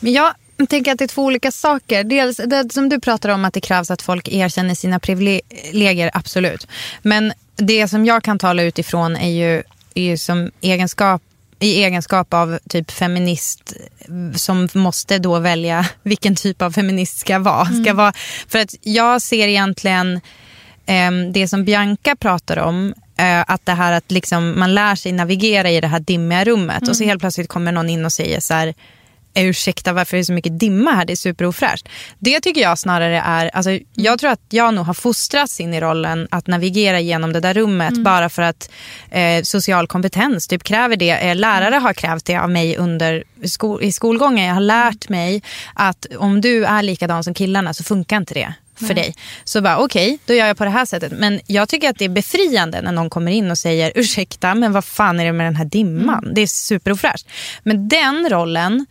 [0.00, 0.35] Men jag
[0.68, 2.04] tänker att det är två olika saker.
[2.04, 6.66] Dels det som du pratar om att det krävs att folk erkänner sina privilegier, absolut.
[7.02, 9.62] Men det som jag kan tala utifrån är ju,
[9.94, 11.22] är ju som egenskap
[11.62, 13.72] i egenskap av typ feminist
[14.35, 17.66] som måste då välja vilken typ av feminist ska vara.
[17.66, 18.12] Ska vara
[18.48, 20.20] för att jag ser egentligen
[21.33, 25.70] det som Bianca pratar om, eh, att det här att liksom man lär sig navigera
[25.70, 28.55] i det här dimmiga rummet och så helt plötsligt kommer någon in och säger så
[28.55, 28.74] här
[29.34, 31.88] ursäkta varför är det så mycket dimma här, det är superofräscht.
[32.18, 35.80] Det tycker jag snarare är, alltså, jag tror att jag nog har fostrats in i
[35.80, 38.70] rollen att navigera genom det där rummet bara för att
[39.10, 41.10] eh, social kompetens typ kräver det.
[41.10, 44.46] Eh, lärare har krävt det av mig under skol, i skolgången.
[44.46, 45.42] Jag har lärt mig
[45.74, 48.54] att om du är likadan som killarna så funkar inte det
[48.86, 49.14] för dig.
[49.44, 51.12] Så bara okej, då gör jag på det här sättet.
[51.12, 54.72] Men jag tycker att det är befriande när någon kommer in och säger ursäkta men
[54.72, 56.32] vad fan är det med den här dimman?
[56.34, 57.28] Det är superofräscht.
[57.62, 58.86] Men den rollen,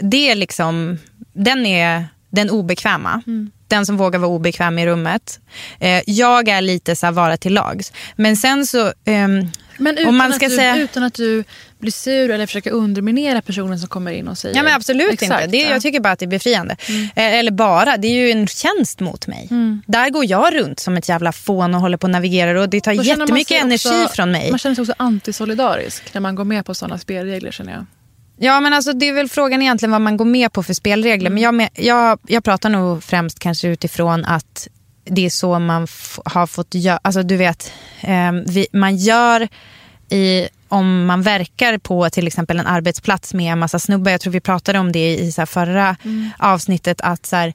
[0.00, 0.98] det är liksom,
[1.32, 3.22] den är den obekväma.
[3.68, 5.40] Den som vågar vara obekväm i rummet.
[5.80, 7.92] Eh, jag är lite så här vara till lags.
[8.16, 10.76] Men sen så, ehm, Men utan, man ska att du, säga...
[10.76, 11.44] utan att du
[11.78, 14.56] blir sur eller försöker underminera personen som kommer in och säger...
[14.56, 15.46] Ja men absolut Exakt, inte.
[15.46, 15.70] Det, ja.
[15.70, 16.76] Jag tycker bara att det är befriande.
[16.88, 19.48] Eh, eller bara, det är ju en tjänst mot mig.
[19.86, 22.80] Där går jag runt som ett jävla fån och håller på och navigerar och det
[22.80, 24.50] tar Då jättemycket energi också- från mig.
[24.50, 27.86] Man känner sig också antisolidarisk när man går med på sådana spelregler känner jag.
[28.42, 31.30] Ja men alltså det är väl frågan egentligen vad man går med på för spelregler.
[31.30, 34.68] Men jag, jag, jag pratar nog främst kanske utifrån att
[35.04, 35.86] det är så man
[36.24, 37.00] har fått göra.
[37.02, 39.48] Alltså du vet, eh, vi, man gör
[40.08, 44.10] i om man verkar på till exempel en arbetsplats med en massa snubbar.
[44.10, 45.96] Jag tror vi pratade om det i så förra
[46.38, 47.00] avsnittet.
[47.00, 47.52] att så här,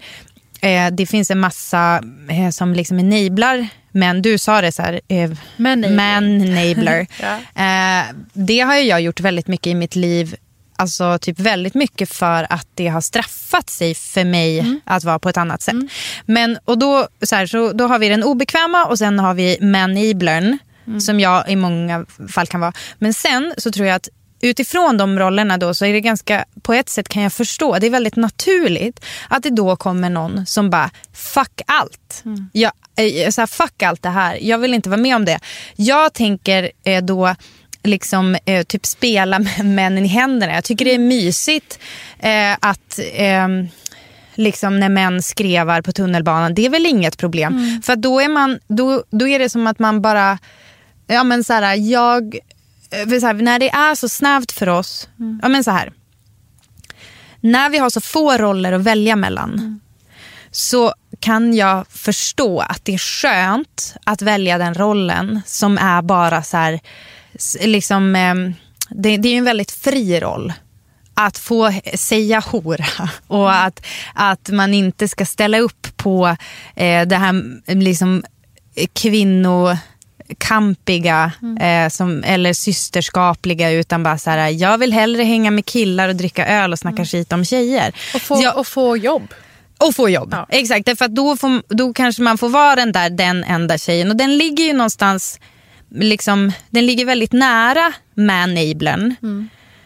[0.61, 5.01] eh, Det finns en massa eh, som liksom enablar men du sa det så här,
[5.07, 7.07] eh, Men enabler.
[7.21, 7.35] Ja.
[7.63, 10.35] eh, det har jag gjort väldigt mycket i mitt liv.
[10.77, 15.29] Alltså typ väldigt mycket för att det har straffat sig för mig att vara på
[15.29, 15.75] ett annat sätt.
[16.25, 19.57] Men, och då, så här, så, då har vi den obekväma och sen har vi
[19.61, 20.57] maneblern
[20.99, 22.73] som jag i många fall kan vara.
[22.99, 24.09] Men sen så tror jag att
[24.41, 27.87] utifrån de rollerna då så är det ganska, på ett sätt kan jag förstå, det
[27.87, 32.23] är väldigt naturligt att det då kommer någon som bara fuck allt.
[32.51, 35.39] Jag, eh, så här, fuck allt det här, jag vill inte vara med om det.
[35.75, 37.35] Jag tänker eh, då
[37.85, 40.53] liksom eh, typ spela med männen i händerna.
[40.53, 41.79] Jag tycker det är mysigt
[42.19, 43.67] eh, att ehm,
[44.35, 47.81] liksom när män skrevar på tunnelbanan, det är väl inget problem.
[47.83, 50.37] För att då är, man, då, då är det som att man bara,
[51.07, 52.35] ja men så här, jag,
[52.91, 55.09] eh, för så här, när det är så snävt för oss,
[55.41, 55.91] ja men så här.
[57.41, 59.79] När vi har så få roller att välja mellan
[60.51, 66.43] så kan jag förstå att det är skönt att välja den rollen som är bara
[66.43, 66.79] så här,
[67.61, 68.53] liksom, ehm,
[68.89, 70.53] det, det är ju en väldigt fri roll.
[71.13, 72.85] Att få säga hora
[73.27, 76.27] och att, att man inte ska ställa upp på
[76.75, 77.43] eh, det här
[77.75, 78.23] liksom,
[78.93, 86.09] kvinnokampiga eh, som, eller systerskapliga utan bara så här, jag vill hellre hänga med killar
[86.09, 87.95] och dricka öl och snacka skit om tjejer.
[88.15, 88.53] Och få, Ja.
[88.53, 89.33] och få jobb.
[89.77, 90.29] Och få jobb.
[90.31, 90.45] Ja.
[90.49, 94.09] Exakt, att då, får, då kanske man får vara den där den enda tjejen.
[94.09, 95.39] Och den ligger ju någonstans,
[95.89, 99.15] liksom, den ligger väldigt nära manablern.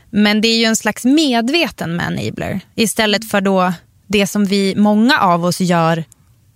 [0.10, 2.60] Men det är ju en slags medveten manabler.
[2.76, 3.74] Istället för då
[4.08, 6.04] det som vi, många av oss gör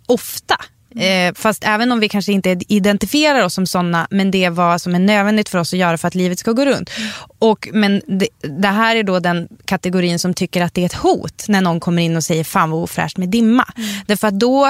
[0.06, 0.56] ofta.
[0.96, 4.82] Eh, fast även om vi kanske inte identifierar oss som såna men det är vad
[4.82, 6.90] som är nödvändigt för oss att göra för att livet ska gå runt.
[7.40, 10.94] Och, men det, det här är då den kategorin som tycker att det är ett
[10.94, 13.66] hot när någon kommer in och säger fan vad ofräscht med dimma.
[14.06, 14.66] Därför att då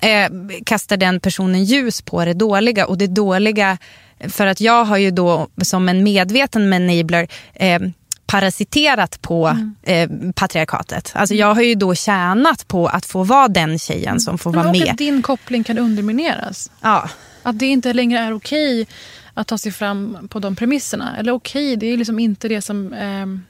[0.00, 0.30] eh,
[0.66, 3.78] kastar den personen ljus på det dåliga och det dåliga
[4.20, 7.80] för att jag har ju då som en medveten enabler eh,
[8.26, 11.12] parasiterat på eh, patriarkatet.
[11.14, 14.68] Alltså jag har ju då tjänat på att få vara den tjejen som får vara
[14.68, 14.90] och med.
[14.90, 16.70] att din koppling kan undermineras.
[16.80, 17.08] Ja.
[17.42, 18.86] Att det inte längre är okej
[19.34, 21.16] att ta sig fram på de premisserna.
[21.16, 23.42] Eller okej, det är liksom inte det som ehm,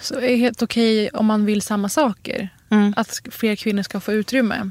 [0.00, 2.48] så är helt okej om man vill samma saker.
[2.70, 2.94] Mm.
[2.96, 4.70] Att fler kvinnor ska få utrymme.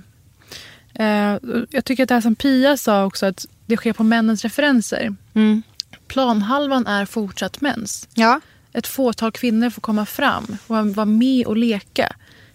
[0.94, 1.38] Eh,
[1.70, 5.16] jag tycker att det här som Pia sa också, att det sker på männens referenser.
[5.34, 5.64] Mm.
[6.08, 8.08] Planhalvan är fortsatt mäns.
[8.14, 8.42] Ja.
[8.74, 12.14] Ett fåtal kvinnor får komma fram och vara med och leka.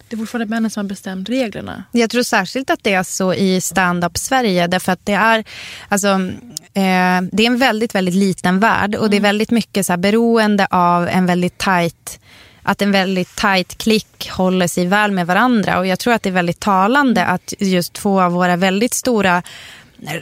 [0.09, 1.85] Det är fortfarande männen som har bestämt reglerna.
[1.92, 5.44] Jag tror särskilt att det är så i stand-up Sverige därför att det är
[5.88, 9.92] alltså, eh, det är en väldigt, väldigt liten värld och det är väldigt mycket så
[9.92, 12.20] här, beroende av en väldigt tight
[12.68, 16.28] att en väldigt tight klick håller sig väl med varandra och jag tror att det
[16.28, 19.42] är väldigt talande att just två av våra väldigt stora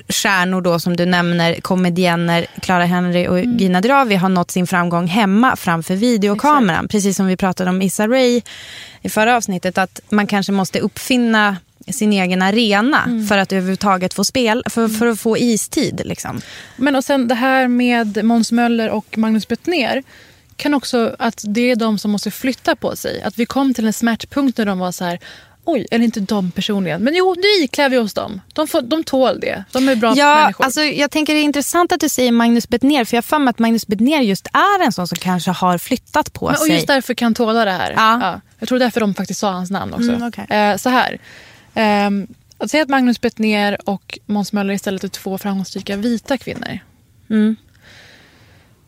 [0.09, 5.07] stjärnor då som du nämner, komedienner Clara Henry och Gina Dirawi har nått sin framgång
[5.07, 6.89] hemma framför videokameran.
[6.89, 8.43] Precis som vi pratade om Issa Rae
[9.03, 11.57] i förra avsnittet att man kanske måste uppfinna
[11.93, 16.01] sin egen arena för att överhuvudtaget få spel, för, för att få istid.
[16.05, 16.41] Liksom.
[16.77, 20.03] Men och sen det här med Måns Möller och Magnus Bettner
[20.57, 23.23] kan också att det är de som måste flytta på sig.
[23.23, 25.19] Att vi kom till en smärtpunkt när de var så här
[25.69, 27.03] Oj, eller inte de personligen.
[27.05, 28.41] Men jo, nu iklär vi oss dem.
[28.55, 29.65] De, får, de tål det.
[29.73, 30.65] De är bra Ja, människor.
[30.65, 33.39] alltså, jag tänker det är intressant att du säger Magnus Bettner för jag har för
[33.39, 36.61] mig att Magnus Bettner just är en sån som kanske har flyttat på Men, och
[36.61, 36.75] sig.
[36.75, 37.93] just därför kan tåla det här.
[37.97, 38.41] Ja.
[38.59, 40.09] Jag tror därför de faktiskt sa hans namn också.
[40.13, 40.47] Mm, okej.
[40.51, 41.19] eh, så här.
[41.75, 42.27] Ehm,
[42.59, 46.79] att säga att Magnus Bettner och Måns Möller istället är två framgångsrika vita kvinnor.
[47.31, 47.57] Mm.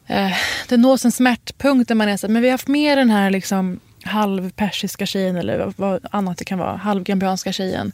[0.08, 0.32] Eh,
[0.68, 3.30] det nås en smärtpunkt där man är så men vi har haft med den här
[3.30, 7.92] liksom halvpersiska tjejen eller vad- annat det kan vara, halvgambianska tjejen.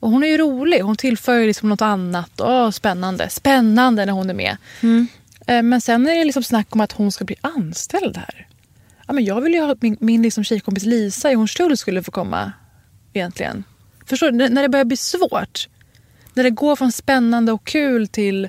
[0.00, 2.40] Och hon är ju rolig, hon tillför ju liksom något annat.
[2.40, 4.56] Åh, spännande, spännande när hon är med.
[5.46, 8.46] Eh, men sen är det liksom snack om att hon ska bli anställd här.
[9.06, 12.10] Ja, men jag vill ju ha min, min liksom tjejkompis Lisa i Hornstull skulle få
[12.10, 12.52] komma
[13.12, 13.64] egentligen.
[14.06, 14.48] Förstår du?
[14.48, 15.68] När- det börjar bli svårt.
[16.34, 18.48] När det går från spännande och kul till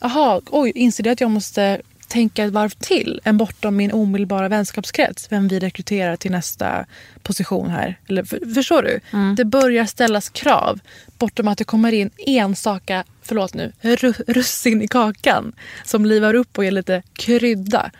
[0.00, 1.80] aha, oj, inser jag att jag måste
[2.10, 5.32] tänka ett varv till än bortom min omedelbara vänskapskrets.
[5.32, 6.86] Vem vi rekryterar till nästa
[7.22, 7.98] position här.
[8.08, 9.00] Eller, för, förstår du?
[9.36, 10.80] Det börjar ställas krav
[11.18, 15.52] bortom att det kommer in enstaka, förlåt nu, ru- russin i kakan
[15.84, 17.90] som livar upp och ger lite krydda.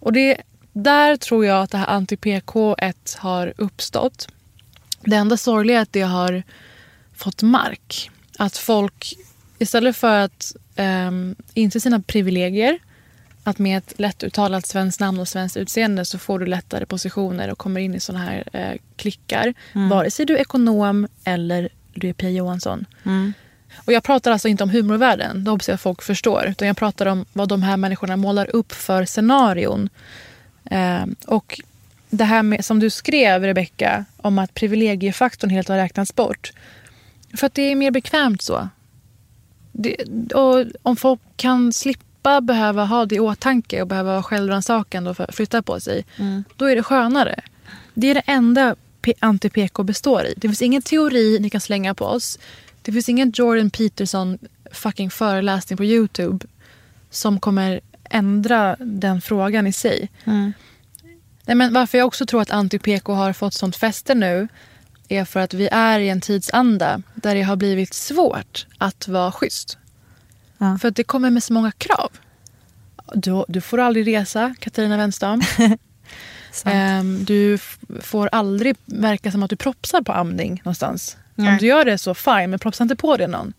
[0.00, 0.36] Och det,
[0.72, 4.28] där tror jag att det här anti-PK1 har uppstått.
[5.00, 6.42] Det enda sorgliga är att det har
[7.16, 8.10] fått mark.
[8.38, 9.16] Att folk
[9.58, 12.78] istället för att um, inse sina privilegier
[13.44, 17.58] att med ett lättuttalat svenskt namn och svenskt utseende så får du lättare positioner och
[17.58, 19.54] kommer in i såna här eh, klickar.
[19.90, 22.86] Vare sig du är ekonom eller du är Pia Johansson.
[23.84, 26.46] Och jag pratar alltså inte om humorvärlden, det hoppas jag att folk förstår.
[26.48, 29.88] Utan jag pratar om vad de här människorna målar upp för scenarion.
[30.64, 31.60] Eh, och
[32.10, 36.52] det här med, som du skrev Rebecka om att privilegiefaktorn helt har räknats bort.
[37.34, 38.68] För att det är mer bekvämt så.
[39.72, 39.96] Det,
[40.34, 42.04] och om folk kan slippa
[42.42, 46.04] behöva ha det i åtanke och behöva vara självrannsakande och flytta på sig.
[46.56, 47.40] Då är det skönare.
[47.94, 48.76] Det är det enda
[49.20, 50.34] anti-PK består i.
[50.36, 52.38] Det finns ingen teori ni kan slänga på oss.
[52.82, 54.38] Det finns ingen Jordan Peterson
[54.72, 56.46] fucking föreläsning på Youtube
[57.10, 60.10] som kommer ändra den frågan i sig.
[61.46, 64.48] Nej, men varför jag också tror att anti-PK har fått sånt fäste nu
[65.08, 69.32] är för att vi är i en tidsanda där det har blivit svårt att vara
[69.32, 69.78] schysst.
[70.60, 70.78] Ja.
[70.80, 72.10] För att det kommer med så många krav.
[73.14, 75.42] Du, du får aldrig resa, Katarina Wenstam.
[76.64, 77.58] Ehm, du
[78.00, 81.16] får aldrig verka som att du propsar på amning någonstans.
[81.36, 81.58] Om Nej.
[81.60, 83.52] du gör det så fine, men propsa inte på det någon.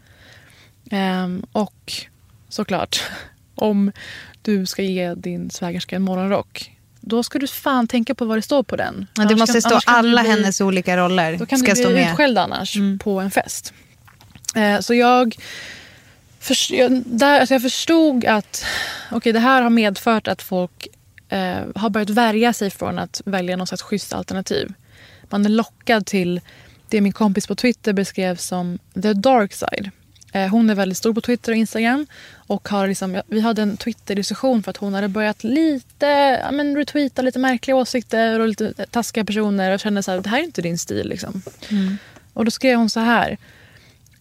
[0.91, 1.93] Ehm, och
[2.49, 3.01] såklart,
[3.55, 3.91] om
[4.41, 8.41] du ska ge din svägerska en morgonrock då ska du fan tänka på vad det
[8.41, 9.07] står på den.
[9.17, 11.37] Men det måste kan- stå alla bli- hennes olika roller.
[11.37, 12.09] då kan ska du bli stå med.
[12.11, 13.73] utskälld annars på en fest.
[14.55, 15.35] Eh, så jag,
[16.41, 18.65] förs- jag, där, alltså jag förstod att
[19.11, 20.87] okay, det här har medfört att folk
[21.29, 24.73] eh, har börjat värja sig från att välja något slags schysst alternativ.
[25.29, 26.41] Man är lockad till
[26.89, 29.91] det min kompis på Twitter beskrev som the dark side.
[30.33, 32.07] Eh, hon är väldigt stor på Twitter och Instagram.
[32.33, 36.05] Och har liksom, vi hade en Twitter-diskussion för att hon hade börjat lite
[36.43, 40.29] ja, men retweeta lite märkliga åsikter och lite taskiga personer och kände så här, det
[40.29, 41.09] här är inte din stil.
[41.09, 41.41] Liksom.
[42.33, 43.37] Och då skrev hon så här.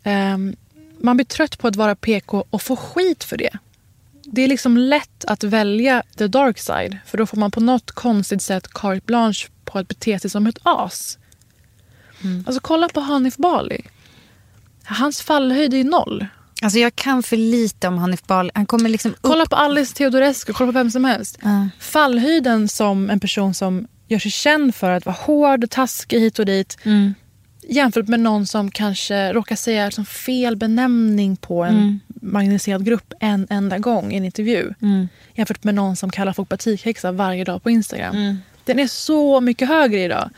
[0.02, 0.56] ehm,
[1.00, 3.58] man blir trött på att vara PK och få skit för det.
[4.24, 7.90] Det är liksom lätt att välja the dark side för då får man på något
[7.90, 11.18] konstigt sätt carte blanche på att bete sig som ett as.
[12.46, 13.82] Alltså kolla på Hanif Bali.
[14.84, 16.26] Hans fallhöjd är noll.
[16.62, 18.50] Alltså jag kan för lite om Hanif Bali.
[18.54, 19.18] Han kommer liksom upp.
[19.20, 21.38] Kolla på Alice Teodorescu, kolla på vem som helst.
[21.42, 21.68] Ja.
[21.78, 26.46] Fallhöjden som en person som gör sig känd för att vara hård, taskig hit och
[26.46, 26.78] dit.
[26.82, 27.14] Mm.
[27.68, 33.46] Jämfört med någon som kanske råkar säga liksom fel benämning på en marginaliserad grupp en
[33.50, 34.74] enda gång i en intervju.
[35.34, 38.36] Jämfört med någon som kallar folk batikhäxa varje dag på Instagram.
[38.64, 40.30] Den är så mycket högre idag.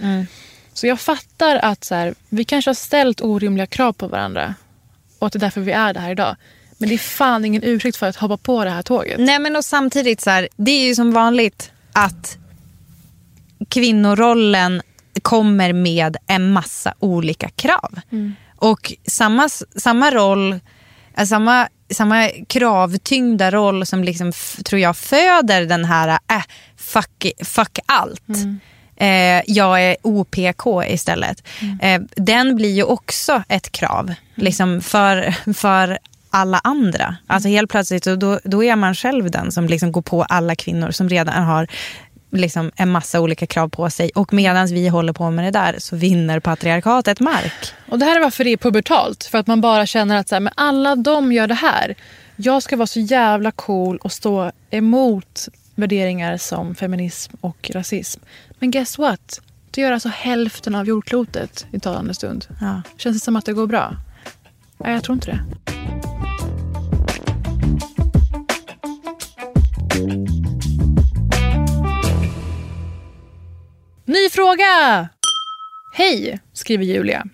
[0.73, 4.55] Så jag fattar att så här, vi kanske har ställt orimliga krav på varandra.
[5.19, 6.37] Och att det är därför vi är där här idag.
[6.79, 9.21] Men det är fan ingen ursäkt för att hoppa på det här tåget.
[9.21, 12.39] Nej men och samtidigt så här, det är ju som vanligt att
[13.69, 14.83] kvinnorollen
[15.23, 18.01] kommer med en massa olika krav.
[18.57, 20.61] Och samma, samma roll,
[21.17, 24.33] äh, samma, samma kravtyngda roll som liksom,
[24.65, 26.43] tror jag föder den här äh,
[26.77, 28.23] fuck, fuck allt.
[28.97, 31.43] Eh, jag är OPK istället.
[31.81, 35.99] Eh, den blir ju också ett krav liksom för, för
[36.31, 37.17] alla andra.
[37.27, 40.91] Alltså helt plötsligt då, då är man själv den som liksom går på alla kvinnor
[40.91, 41.67] som redan har
[42.33, 44.11] liksom en massa olika krav på sig.
[44.15, 47.75] Och medan vi håller på med det där så vinner patriarkatet mark.
[47.89, 49.25] Och det här är varför det är pubertalt.
[49.25, 51.95] För att man bara känner att så här, men alla de gör det här.
[52.37, 58.21] Jag ska vara så jävla cool och stå emot värderingar som feminism och rasism.
[58.59, 59.41] Men guess what?
[59.71, 62.47] Det gör alltså hälften av jordklotet i talande stund.
[62.61, 62.83] Ja.
[62.97, 63.97] Känns det som att det går bra?
[64.79, 65.45] Nej, jag tror inte det.
[74.13, 75.09] Ny fråga!
[75.93, 77.27] Hej, skriver Julia.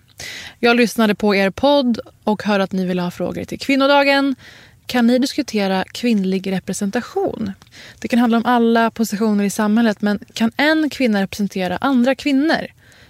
[0.59, 4.35] Jag lyssnade på er podd och hörde att ni ville ha frågor till kvinnodagen.
[4.85, 7.51] Kan ni diskutera kvinnlig representation?
[7.99, 12.67] Det kan handla om alla positioner i samhället men kan en kvinna representera andra kvinnor?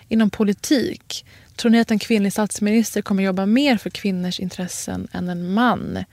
[0.07, 5.29] Inom politik, tror ni att en kvinnlig statsminister kommer jobba mer för kvinnors intressen än
[5.29, 6.03] en man?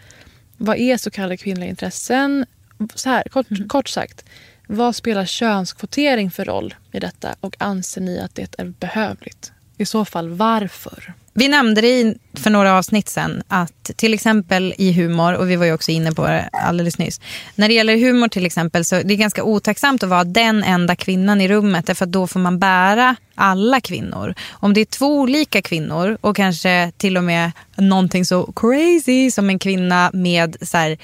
[0.57, 2.47] Vad är så kallade kvinnliga intressen?
[2.95, 4.25] Så här, kort, kort sagt,
[4.67, 9.53] vad spelar könskvotering för roll i detta och anser ni att det är behövligt?
[9.79, 11.13] I så fall varför?
[11.33, 15.57] Vi nämnde det i- för några avsnitt sen att till exempel i humor, och vi
[15.57, 17.21] var ju också inne på det alldeles nyss.
[17.55, 20.97] När det gäller humor till exempel så det är ganska otacksamt att vara den enda
[20.97, 24.35] kvinnan i rummet därför att då får man bära alla kvinnor.
[24.51, 29.51] Om det är två olika kvinnor och kanske till och med någonting så crazy som
[29.51, 30.99] en kvinna med så här,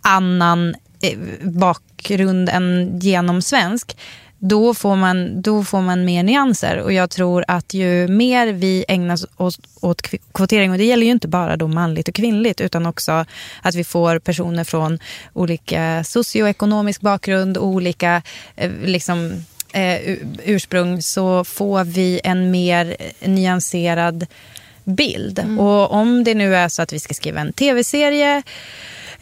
[0.00, 0.74] annan
[1.42, 3.96] bakgrund än genomsvensk
[4.44, 6.78] då får, man, då får man mer nyanser.
[6.78, 11.06] Och jag tror att ju mer vi ägnar oss åt kv- kvotering, och det gäller
[11.06, 13.24] ju inte bara då manligt och kvinnligt, utan också
[13.62, 14.98] att vi får personer från
[15.32, 18.22] olika socioekonomisk bakgrund, olika
[18.56, 24.26] eh, liksom, eh, ursprung, så får vi en mer nyanserad
[24.84, 25.58] bild.
[25.58, 28.42] Och om det nu är så att vi ska skriva en tv-serie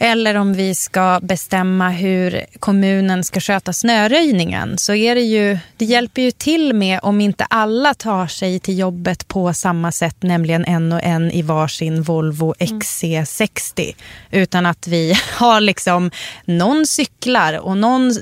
[0.03, 5.85] eller om vi ska bestämma hur kommunen ska sköta snöröjningen så är det ju, det
[5.85, 10.65] hjälper ju till med om inte alla tar sig till jobbet på samma sätt, nämligen
[10.65, 13.95] en och en i varsin Volvo XC60.
[14.31, 16.11] Utan att vi har liksom,
[16.45, 18.13] någon cyklar och någon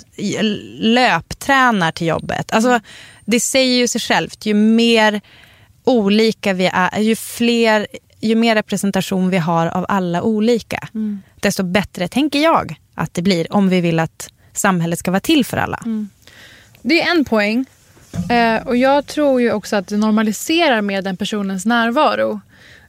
[0.79, 2.51] löptränar till jobbet.
[2.51, 2.79] Alltså,
[3.25, 5.21] det säger ju sig självt, ju mer
[5.83, 7.87] olika vi är, ju fler
[8.19, 10.87] ju mer representation vi har av alla olika,
[11.35, 15.45] desto bättre tänker jag att det blir om vi vill att samhället ska vara till
[15.45, 15.79] för alla.
[16.81, 17.65] Det är en poäng.
[18.29, 22.41] Eh, och jag tror ju också att det normaliserar med den personens närvaro.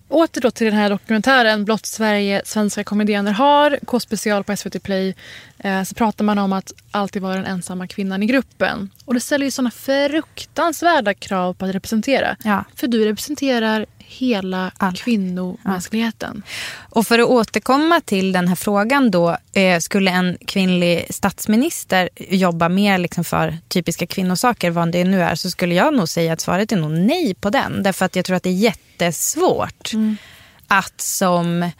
[0.09, 5.15] Åter då till den här dokumentären Blott Sverige, svenska komedianer har, K-special på SVT Play.
[5.59, 8.91] Eh, så pratar man om att alltid vara den ensamma kvinnan i gruppen.
[9.05, 12.37] Och det ställer ju såna fruktansvärda krav på att representera.
[12.45, 12.65] Ja.
[12.75, 14.93] För du representerar hela Alla.
[14.93, 16.43] kvinnomänskligheten.
[16.91, 22.69] Och för att återkomma till den här frågan då, eh, skulle en kvinnlig statsminister jobba
[22.69, 26.41] mer liksom för typiska kvinnosaker, vad det nu är, så skulle jag nog säga att
[26.41, 27.83] svaret är nog nej på den.
[27.83, 29.93] Därför att jag tror att det är jättesvårt
[30.69, 31.71] att som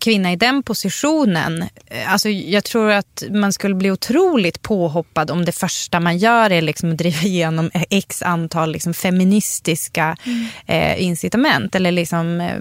[0.00, 5.44] kvinna i den positionen, eh, alltså jag tror att man skulle bli otroligt påhoppad om
[5.44, 10.46] det första man gör är liksom att driva igenom x antal liksom feministiska Mm.
[10.66, 11.74] eh, incitament.
[11.74, 12.58] Eller liksom, eh,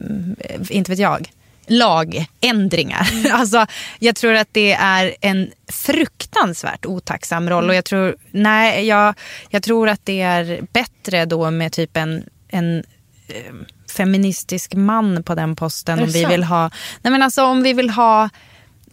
[0.70, 1.30] inte vet jag,
[1.68, 3.10] lagändringar.
[3.12, 3.32] Mm.
[3.36, 3.66] Alltså,
[4.00, 7.64] jag tror att det är en fruktansvärt otacksam roll.
[7.64, 7.70] Mm.
[7.70, 9.14] Och jag tror, nej, jag,
[9.50, 12.84] jag tror att det är bättre då med typ en, en
[13.28, 13.54] eh,
[13.96, 16.00] feministisk man på den posten.
[16.00, 16.70] Om vi vill ha,
[17.02, 18.30] nej men alltså om vi vill ha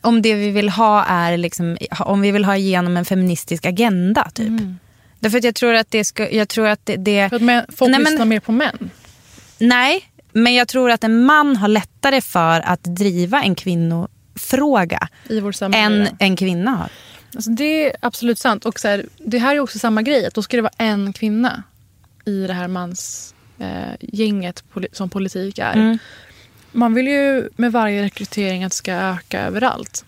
[0.00, 4.30] om det vi vill ha är liksom, om vi vill ha igenom en feministisk agenda
[4.34, 4.60] typ.
[5.20, 7.30] Därför att jag tror att det ska, jag tror att det, det Mm.
[7.30, 8.90] För att män, folk Nej, men- lyssnar mer på män.
[9.58, 15.08] Nej, men jag tror att en man har lättare för att driva en kvinnofråga
[15.74, 16.88] än en kvinna har.
[17.34, 18.64] Alltså det är absolut sant.
[18.66, 20.26] Och så här, det här är också samma grej.
[20.26, 21.62] Att då ska det vara en kvinna
[22.24, 25.72] i det här mansgänget eh, gänget poli- som politik är.
[25.72, 25.98] Mm.
[26.72, 30.04] Man vill ju med varje rekrytering att det ska öka överallt.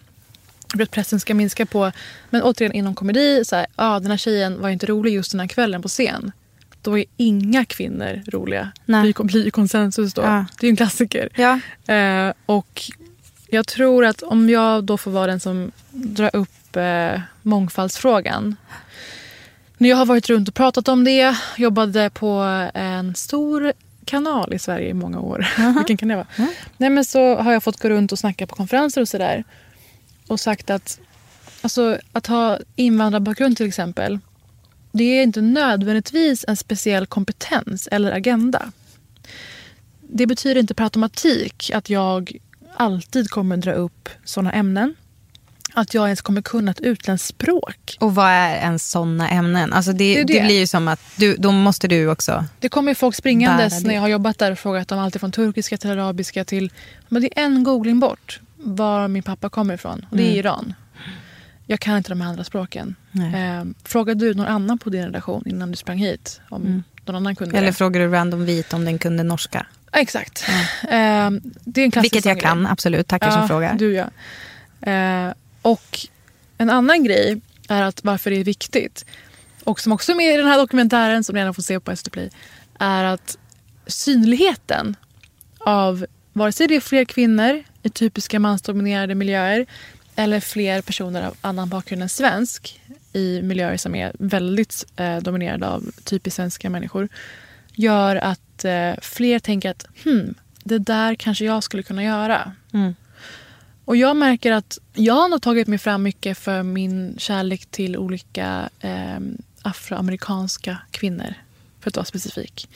[0.83, 1.93] Att pressen ska minska på...
[2.31, 5.41] Men återigen inom komedi, så här, ah, den här tjejen var inte rolig just den
[5.41, 6.33] här kvällen på scen.
[6.83, 8.73] Då är inga kvinnor roliga.
[8.85, 9.13] Nej.
[9.17, 10.23] Det blir ju konsensus då.
[10.23, 10.47] Ja.
[10.61, 11.29] Det är ju en klassiker.
[11.37, 11.61] Ja.
[11.95, 12.83] Eh, och
[13.47, 18.57] jag tror att om jag då får vara den som drar upp eh, mångfaldsfrågan.
[19.79, 22.29] När jag har varit runt och pratat om det, jobbade på
[22.75, 23.73] en stor
[24.05, 25.47] kanal i Sverige i många år.
[25.77, 26.27] Vilken kan det vara?
[26.77, 29.45] Nej, men så har jag fått gå runt och snacka på konferenser och sådär.
[30.29, 31.01] Och sagt att
[31.63, 34.19] alltså, att ha invandrarbakgrund till exempel.
[34.93, 38.73] Det är inte nödvändigtvis en speciell kompetens eller agenda
[40.17, 42.37] det betyder inte per automatik att jag
[42.77, 44.95] alltid kommer dra upp såna ämnen.
[45.77, 47.97] Att jag ens kommer kunna ett utländskt språk.
[48.01, 49.73] Och vad är ens såna ämnen?
[49.73, 50.33] Alltså det, Det det.
[50.33, 50.45] det.
[50.45, 52.45] blir ju som att du, då måste du också...
[52.59, 55.33] Det kommer ju folk springandes när jag har jobbat där och frågat om allt från
[55.33, 56.73] turkiska till arabiska till...
[57.09, 60.07] Men det är en googling bort var min pappa kommer ifrån.
[60.11, 60.75] Och det är Iran.
[61.67, 62.95] Jag kan inte de här andra språken.
[63.15, 66.41] Eh, frågade du någon annan på din redaktion innan du sprang hit?
[66.49, 69.67] Om någon annan kunde Eller frågar du random vit om den kunde norska?
[69.93, 70.45] Ja, Exakt.
[70.83, 71.31] Eh,
[71.65, 73.09] det är en Vilket jag kan, absolut.
[73.09, 73.75] Tackar som frågar.
[73.75, 74.07] Du ja.
[74.91, 75.33] Eh,
[75.65, 75.99] och
[76.59, 79.05] en annan grej är att varför det är viktigt
[79.65, 81.97] och som också är med i den här dokumentären som ni gärna får se på
[81.97, 82.31] SVT Play
[82.79, 83.39] är att
[83.87, 84.97] synligheten
[85.59, 89.67] av vare sig det är fler kvinnor i typiska mansdominerade miljöer
[90.17, 92.81] eller fler personer av annan bakgrund än svensk
[93.13, 97.09] i miljöer som är väldigt eh, dominerade av typiskt svenska människor
[97.73, 100.35] gör att eh, fler tänker att hmm,
[100.65, 102.53] det där kanske jag skulle kunna göra.
[102.73, 102.95] Mm.
[103.85, 107.97] Och jag märker att jag har nog tagit mig fram mycket för min kärlek till
[107.97, 109.19] olika eh,
[109.63, 111.35] afroamerikanska kvinnor.
[111.81, 112.69] För att vara specifik.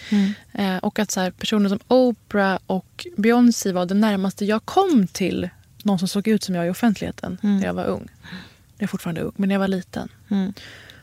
[0.52, 5.06] Eh, och att så här, personer som Oprah och Beyoncé var det närmaste jag kom
[5.06, 5.48] till
[5.82, 8.08] någon som såg ut som jag i offentligheten när jag var ung.
[8.76, 10.08] Jag är fortfarande ung, men när jag var liten.
[10.28, 10.52] Mm.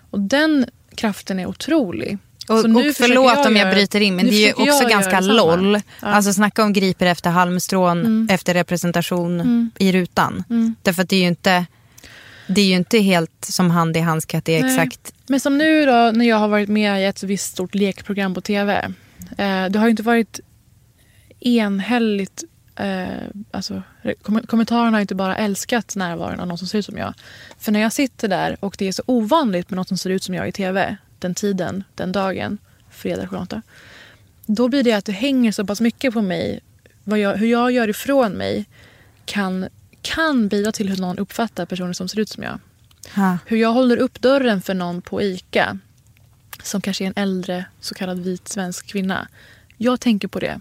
[0.09, 2.17] Och den kraften är otrolig.
[2.47, 4.65] Och, Så nu och förlåt om jag göra- bryter in, men det är ju också
[4.83, 5.55] jag ganska göra detsamma.
[5.55, 5.73] LOL.
[5.73, 5.81] Ja.
[6.07, 6.15] Mm.
[6.15, 10.43] Alltså snacka om griper efter halmstrån efter representation i rutan.
[10.81, 11.65] Därför att det är ju inte,
[12.47, 14.75] det är ju inte helt som hand i handske att det är Nej.
[14.75, 15.13] exakt...
[15.27, 18.41] Men som nu då när jag har varit med i ett visst stort lekprogram på
[18.41, 18.91] tv.
[19.37, 20.39] Eh, det har ju inte varit
[21.39, 22.43] enhälligt.
[22.75, 23.05] Eh,
[23.51, 23.81] alltså,
[24.21, 27.13] kom- kommentarerna har inte bara älskat närvaron av någon som ser ut som jag.
[27.59, 30.23] För när jag sitter där och det är så ovanligt med någon som ser ut
[30.23, 30.97] som jag i tv.
[31.19, 32.57] Den tiden, den dagen,
[32.89, 33.61] fredag klockan åtta.
[34.45, 36.59] Då blir det att det hänger så pass mycket på mig.
[37.03, 38.65] Jag, hur jag gör ifrån mig
[39.25, 39.67] kan,
[40.01, 42.59] kan bidra till hur någon uppfattar personer som ser ut som jag.
[43.15, 43.37] Ha.
[43.45, 45.79] Hur jag håller upp dörren för någon på ICA
[46.63, 49.27] som kanske är en äldre så kallad vit svensk kvinna.
[49.77, 50.59] Jag tänker på det.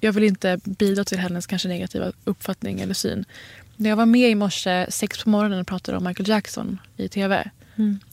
[0.00, 3.24] Jag vill inte bidra till hennes kanske negativa uppfattning eller syn.
[3.76, 7.08] När jag var med i morse sex på morgonen och pratade om Michael Jackson i
[7.08, 7.50] tv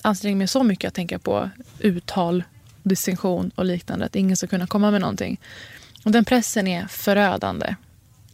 [0.01, 1.49] ansträngde mig så mycket att tänka på
[1.79, 2.43] uttal,
[2.83, 4.05] distinktion och liknande.
[4.05, 5.39] Att ingen ska kunna komma med någonting.
[6.05, 7.75] Och den pressen är förödande.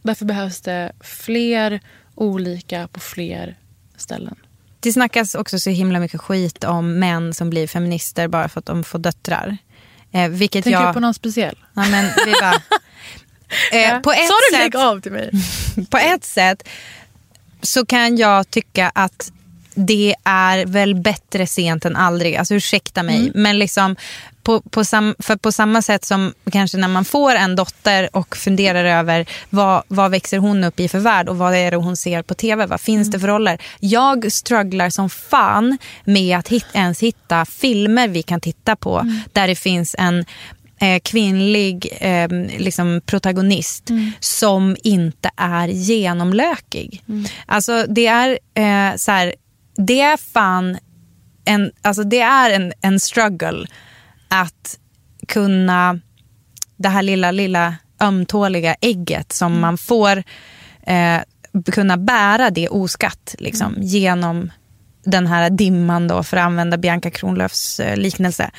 [0.02, 1.80] Därför behövs det fler
[2.14, 3.56] olika på fler
[3.96, 4.36] ställen.
[4.80, 8.66] Det snackas också så himla mycket skit om män som blir feminister bara för att
[8.66, 9.56] de får döttrar.
[10.12, 10.90] Eh, vilket Tänker jag...
[10.90, 11.56] du på någon speciell?
[11.74, 12.54] Ja, men det är bara...
[13.96, 15.30] eh, på, ett du sätt, lägg av till mig?
[15.90, 16.68] på ett sätt
[17.62, 19.32] så kan jag tycka att
[19.86, 22.36] det är väl bättre sent än aldrig.
[22.36, 23.18] Alltså ursäkta mig.
[23.18, 23.32] Mm.
[23.34, 23.96] Men liksom
[24.42, 28.36] på, på, sam, för på samma sätt som kanske när man får en dotter och
[28.36, 31.96] funderar över vad, vad växer hon upp i för värld och vad är det hon
[31.96, 32.66] ser på tv?
[32.66, 33.12] Vad finns Mm.
[33.12, 33.58] det för roller?
[33.80, 39.20] Jag strugglar som fan med att hit, ens hitta filmer vi kan titta på Mm.
[39.32, 40.24] där det finns en
[40.80, 43.88] eh, kvinnlig eh, liksom protagonist
[44.20, 47.02] som inte är genomlökig.
[47.46, 49.34] Alltså det är eh, så här,
[49.86, 50.78] det är fan
[51.44, 53.66] en, alltså det är en, en struggle
[54.28, 54.78] att
[55.28, 56.00] kunna,
[56.76, 60.22] det här lilla, lilla ömtåliga ägget som man får
[60.86, 61.20] eh,
[61.72, 64.50] kunna bära det oskatt liksom, genom
[65.04, 68.50] den här dimman då, för att använda Bianca Kronlöfs eh, liknelse.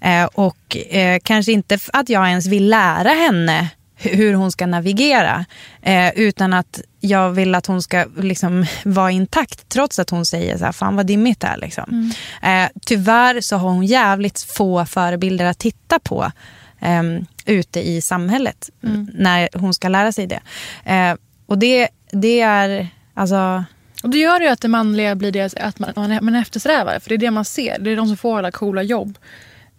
[0.00, 5.44] Eh, och eh, kanske inte att jag ens vill lära henne hur hon ska navigera.
[5.82, 10.58] Eh, utan att jag vill att hon ska liksom vara intakt trots att hon säger
[10.58, 11.56] så här, fan vad dimmigt det är.
[11.56, 12.12] Liksom.
[12.42, 16.32] Eh, tyvärr så har hon jävligt få förebilder att titta på
[16.80, 18.70] ehm, ute i samhället
[19.14, 20.40] när hon ska lära sig det.
[20.84, 21.14] Eh,
[21.46, 23.64] och det, det är, alltså,
[24.02, 26.98] Och det gör ju att det manliga blir det att man, man eftersträvar.
[26.98, 27.78] För det är det man ser.
[27.78, 29.18] Det är de som får alla coola jobb.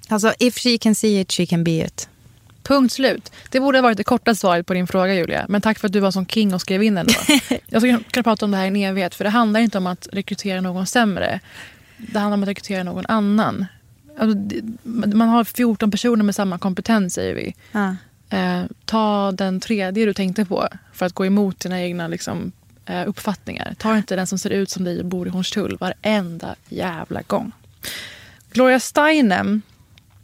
[0.09, 2.09] alltså if she can see it, she can be it.
[2.67, 3.31] Punkt slut.
[3.49, 5.45] Det borde ha varit det korta svaret på din fråga Julia.
[5.49, 7.13] Men tack för att du var som king och skrev in den då.
[7.65, 9.15] Jag skulle kunna prata om det här i en evighet.
[9.15, 11.39] För det handlar inte om att rekrytera någon sämre.
[11.97, 13.65] Det handlar om att rekrytera någon annan.
[14.19, 14.37] Alltså,
[14.83, 17.55] man har 14 personer med samma kompetens säger vi.
[17.71, 17.95] Ja.
[18.29, 22.51] Eh, ta den tredje du tänkte på för att gå emot dina egna liksom,
[22.85, 23.75] eh, uppfattningar.
[23.77, 27.51] Ta inte den som ser ut som dig och bor i Hornstull varenda jävla gång.
[28.51, 29.61] Gloria Steinem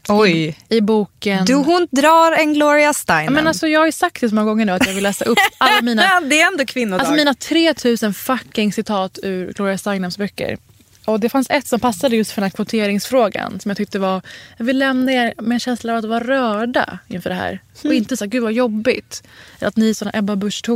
[0.10, 0.58] Oj.
[0.70, 1.45] i boken...
[1.45, 3.26] Du, hon drar en Gloria Steinem.
[3.26, 5.04] Ja, men alltså, jag har ju sagt det så många gånger nu att jag vill
[5.04, 6.99] läsa upp alla mina, det är ändå kvinnodag.
[6.99, 10.58] alltså mina 3000 fucking citat ur Gloria Steinems böcker.
[11.06, 14.22] Och det fanns ett som passade just för den här kvoteringsfrågan som jag tyckte var,
[14.58, 17.60] jag vill lämna er med en känsla av att vara rörda inför det här.
[17.84, 19.24] Och inte så gud vad jobbigt.
[19.60, 20.70] Att ni såna Ebba Busch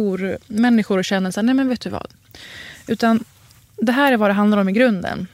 [0.48, 2.08] människor känner så här, nej men vet du vad.
[2.88, 3.24] Utan
[3.78, 5.28] det här är vad det handlar om i grunden.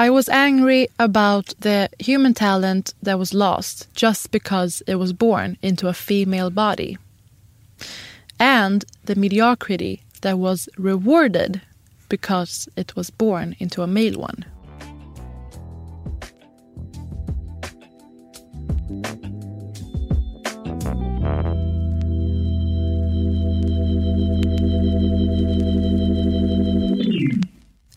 [0.00, 5.58] I was angry about the human talent that was lost just because it was born
[5.60, 6.96] into a female body.
[8.38, 11.60] And the mediocrity that was rewarded
[12.08, 14.46] because it was born into a male one.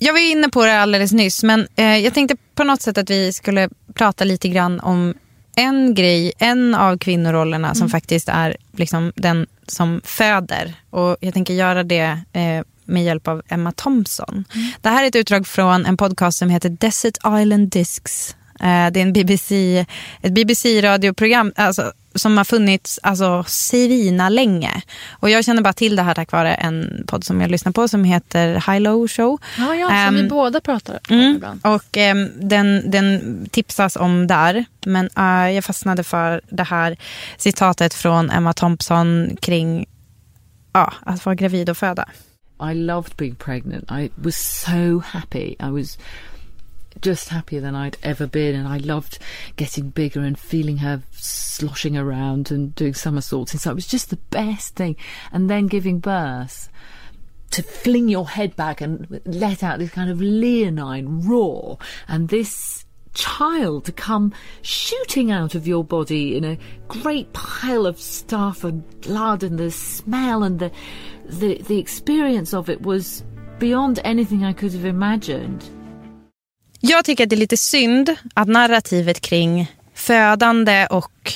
[0.03, 3.09] Jag var inne på det alldeles nyss, men eh, jag tänkte på något sätt att
[3.09, 5.13] vi skulle prata lite grann om
[5.55, 10.73] en grej, en av kvinnorollerna som faktiskt är liksom den som föder.
[10.89, 14.45] Och jag tänker göra det eh, med hjälp av Emma Thompson.
[14.81, 18.35] Det här är ett utdrag från en podcast som heter Desert Island Discs.
[18.59, 19.85] Eh, det är en BBC,
[20.21, 24.81] ett BBC-radioprogram alltså, som har funnits alltså, sirina länge.
[25.11, 27.87] Och jag känner bara till det här tack vare en podd som jag lyssnar på
[27.87, 29.39] som heter High Low Show.
[29.57, 31.59] Ja, ja, som Ehm, vi båda pratar om Mm, ibland.
[31.65, 34.65] och ehm, den, den tipsas om där.
[34.85, 36.97] Men eh, jag fastnade för det här
[37.37, 39.85] citatet från Emma Thompson kring
[40.73, 42.05] ja, att vara gravid och föda.
[42.71, 43.91] I loved being pregnant.
[43.91, 45.55] I was so happy.
[45.59, 45.97] I was
[47.01, 49.19] just happier than I'd ever been, and I loved
[49.55, 53.53] getting bigger and feeling her sloshing around and doing somersaults.
[53.53, 54.95] And so it was just the best thing.
[55.31, 56.69] And then giving birth
[57.51, 61.77] to fling your head back and let out this kind of leonine roar,
[62.07, 64.33] and this child to come
[64.63, 69.69] shooting out of your body in a great pile of stuff and blood and the
[69.69, 70.71] smell and the
[71.25, 73.23] the the experience of it was
[73.59, 75.63] beyond anything I could have imagined.
[76.85, 81.33] Jag tycker att det är lite synd att narrativet kring födande och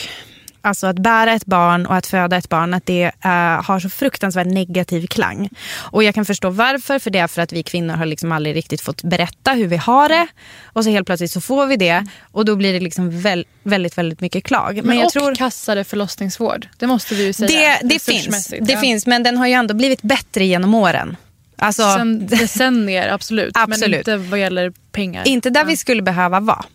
[0.62, 3.90] alltså att bära ett barn och att föda ett barn, att det eh, har så
[3.90, 5.50] fruktansvärt negativ klang.
[5.92, 8.56] Och jag kan förstå varför, för det är för att vi kvinnor har liksom aldrig
[8.56, 10.28] riktigt fått berätta hur vi har det.
[10.64, 13.98] Och så helt plötsligt så får vi det och då blir det liksom väl, väldigt,
[13.98, 14.76] väldigt mycket klag.
[14.76, 15.36] Men, Men jag och tror...
[15.36, 16.68] kassare förlossningsvård.
[16.78, 17.78] Det måste vi ju säga.
[17.82, 18.80] Det, det finns, det Ja.
[18.80, 21.16] finns, men den har ju ändå blivit bättre genom åren.
[21.58, 23.56] Alltså, Sen decennier, absolut.
[23.56, 23.98] Men Absolut.
[23.98, 25.28] inte vad gäller pengar.
[25.28, 26.66] inte där vi skulle behöva vara.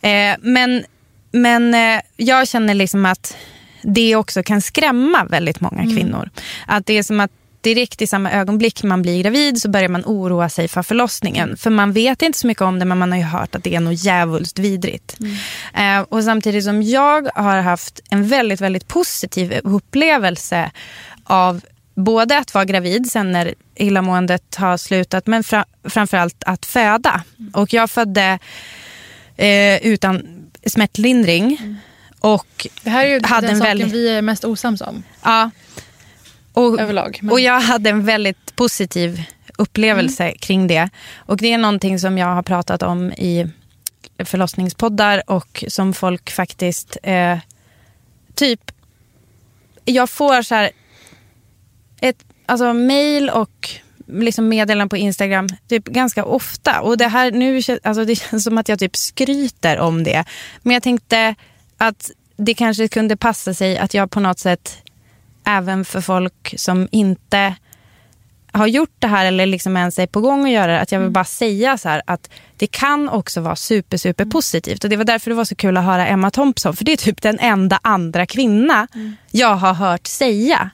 [0.00, 0.84] Eh, men
[1.32, 3.36] men eh, jag känner liksom att
[3.82, 6.30] det också kan skrämma väldigt många kvinnor.
[6.66, 7.30] Att det är som att
[7.60, 11.56] direkt i samma ögonblick man blir gravid så börjar man oroa sig för förlossningen.
[11.56, 13.74] För man vet inte så mycket om det men man har ju hört att det
[13.74, 15.16] är något djävulskt vidrigt.
[15.74, 20.70] Eh, och samtidigt som jag har haft en väldigt, väldigt positiv upplevelse
[21.24, 21.60] av
[21.94, 27.22] både att vara gravid sen när illamåendet har slutat men fra, framförallt att föda.
[27.54, 28.38] Och jag födde
[29.36, 30.26] eh, utan
[30.66, 31.76] smärtlindring.
[32.20, 35.02] Och Det här är ju hade den en saken väldigt- vi är mest osams om.
[35.22, 35.50] Ja.
[36.52, 39.22] Och, Överlag, men- och jag hade en väldigt positiv
[39.58, 40.36] upplevelse Mm.
[40.38, 40.88] kring det.
[41.16, 43.46] Och det är någonting som jag har pratat om i
[44.24, 47.38] förlossningspoddar och som folk faktiskt eh,
[48.34, 48.70] typ,
[49.84, 50.70] jag får så här
[52.02, 53.70] ett alltså, mail och
[54.06, 56.80] liksom meddelanden på Instagram typ ganska ofta.
[56.80, 60.24] Och det här nu alltså, det känns som att jag typ skryter om det.
[60.62, 61.34] Men jag tänkte
[61.76, 64.78] att det kanske kunde passa sig att jag på något sätt
[65.44, 67.54] även för folk som inte
[68.52, 71.00] har gjort det här eller liksom ens är på gång att göra det, att jag
[71.00, 74.84] vill bara säga så här att det kan också vara super, super positivt.
[74.84, 76.96] Och det var därför det var så kul att höra Emma Thompson, för det är
[76.96, 78.88] typ den enda andra kvinna
[79.30, 80.70] jag har hört säga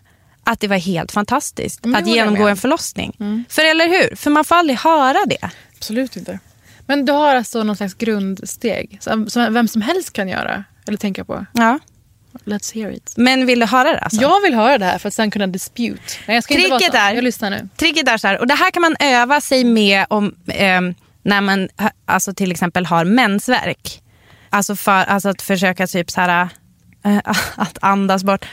[0.50, 3.16] att det var helt fantastiskt Men att genomgå en förlossning.
[3.48, 4.16] För eller hur?
[4.16, 5.50] För man får aldrig höra det.
[5.76, 6.38] Absolut inte.
[6.86, 10.98] Men du har alltså någon slags grundsteg som, som vem som helst kan göra eller
[10.98, 11.46] tänka på.
[11.52, 11.78] Ja.
[12.44, 13.14] Let's hear it.
[13.16, 13.98] Men vill du höra det?
[13.98, 14.20] Alltså?
[14.20, 16.02] Jag vill höra det här för att sen kunna dispute.
[16.26, 16.98] Nej, jag ska inte vara Tricket så.
[17.00, 17.68] är- Jag lyssnar nu.
[17.76, 21.40] Tricket är så här, och det här kan man öva sig med om ehm, när
[21.40, 21.68] man
[22.06, 24.02] alltså till exempel har mensvärk.
[24.50, 26.48] Alltså, för, alltså att försöka typ så här,
[27.04, 27.18] eh,
[27.56, 28.44] att andas bort.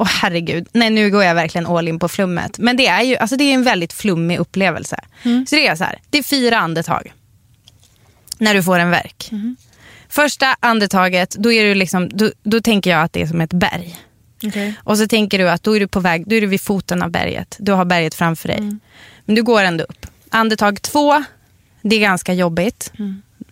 [0.00, 2.58] Åh herregud, nej nu går jag verkligen all in på flummet.
[2.58, 5.00] Men det är ju alltså, det är en väldigt flummig upplevelse.
[5.22, 7.12] Så det är så här, det är fyra andetag.
[8.38, 9.30] När du får en värk.
[10.08, 13.52] Första andetaget, då, är du liksom, då, då tänker jag att det är som ett
[13.52, 13.96] berg.
[14.46, 14.74] Okej.
[14.84, 17.02] Och så tänker du att då är du på väg, då är du vid foten
[17.02, 17.56] av berget.
[17.60, 18.60] Du har berget framför dig.
[19.24, 20.06] Men du går ändå upp.
[20.30, 21.24] Andetag två,
[21.82, 22.92] det är ganska jobbigt.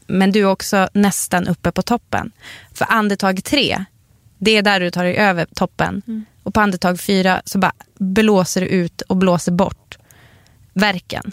[0.07, 2.33] Men du är också nästan uppe på toppen.
[2.75, 3.85] För andetag tre,
[4.39, 6.03] det är där du tar dig över toppen.
[6.49, 9.99] Och på andetag fyra så bara blåser du ut och blåser bort
[10.73, 11.33] verken.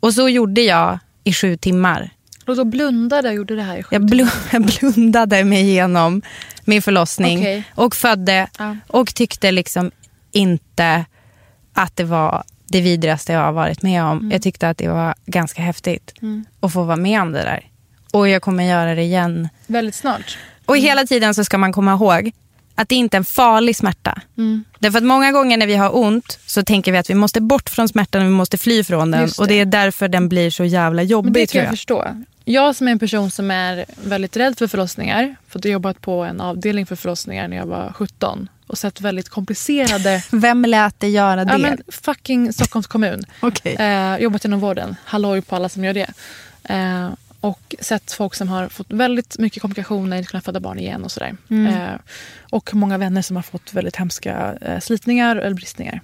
[0.00, 2.10] Och så gjorde jag i sju timmar.
[2.46, 6.22] Och då blundade och gjorde det här i sju Jag, blu- jag blundade mig igenom
[6.64, 7.64] min förlossning Okej.
[7.74, 8.76] och födde Ja.
[8.86, 9.90] och tyckte liksom
[10.32, 11.04] inte
[11.72, 14.30] att det var det vidrigaste jag har varit med om.
[14.30, 16.14] Jag tyckte att det var ganska häftigt
[16.60, 17.66] att få vara med om det där.
[18.12, 19.48] Och jag kommer göra det igen.
[19.66, 20.38] Väldigt snart.
[20.66, 22.32] Och hela tiden så ska man komma ihåg
[22.74, 24.20] att det inte är en farlig smärta.
[24.38, 24.64] Mm.
[24.78, 27.68] Därför att många gånger när vi har ont så tänker vi att vi måste bort
[27.70, 29.26] från smärtan och vi måste fly från den.
[29.26, 29.38] Det.
[29.38, 31.72] Och det är därför den blir så jävla Men jobbig det kan jag jag.
[31.72, 32.06] förstå.
[32.44, 35.36] Jag som är en person som är väldigt rädd för förlossningar.
[35.48, 38.48] För att jag jobbat på en avdelning för förlossningar när jag var 17.
[38.66, 40.22] Och sett väldigt komplicerade...
[40.30, 41.52] Vem lät dig göra det?
[41.52, 43.24] ja, men fucking Stockholms kommun.
[43.40, 43.74] Okej.
[43.74, 44.96] Eh, jobbat inom vården.
[45.04, 46.10] Halloj på alla som gör det.
[46.64, 47.08] Eh,
[47.42, 51.12] och sett folk som har fått väldigt mycket komplikationer, inte kunnat föda barn igen och
[51.12, 51.36] sådär.
[51.50, 52.00] Eh,
[52.50, 56.00] och många vänner som har fått väldigt hemska eh, slitningar eller bristningar.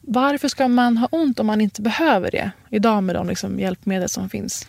[0.00, 4.08] Varför ska man ha ont om man inte behöver det idag med de liksom, hjälpmedel
[4.08, 4.68] som finns?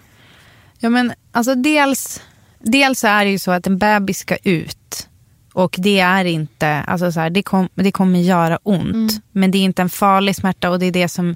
[0.79, 2.21] Ja, men alltså dels,
[2.59, 5.07] dels är det ju så att en bebis ska ut.
[5.53, 9.11] Och det är inte, alltså så här, det, kom, det kommer göra ont.
[9.31, 11.35] Men det är inte en farlig smärta och det är det som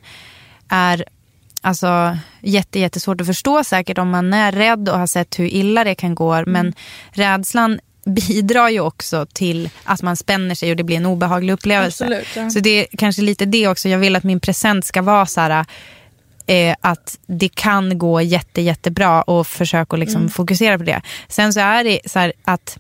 [0.68, 1.06] är
[1.66, 5.84] alltså, jätte, jättesvårt att förstå säkert om man är rädd och har sett hur illa
[5.84, 6.44] det kan gå.
[6.46, 6.74] Men
[7.12, 12.04] rädslan bidrar ju också till att man spänner sig och det blir en obehaglig upplevelse.
[12.04, 12.50] Absolut, ja.
[12.50, 13.90] Så det är kanske lite det också.
[13.90, 15.66] Jag vill att min present ska vara så här
[16.46, 21.02] eh, att det kan gå jätte, jättebra och försöka att liksom fokusera på det.
[21.28, 22.78] Sen så är det så här att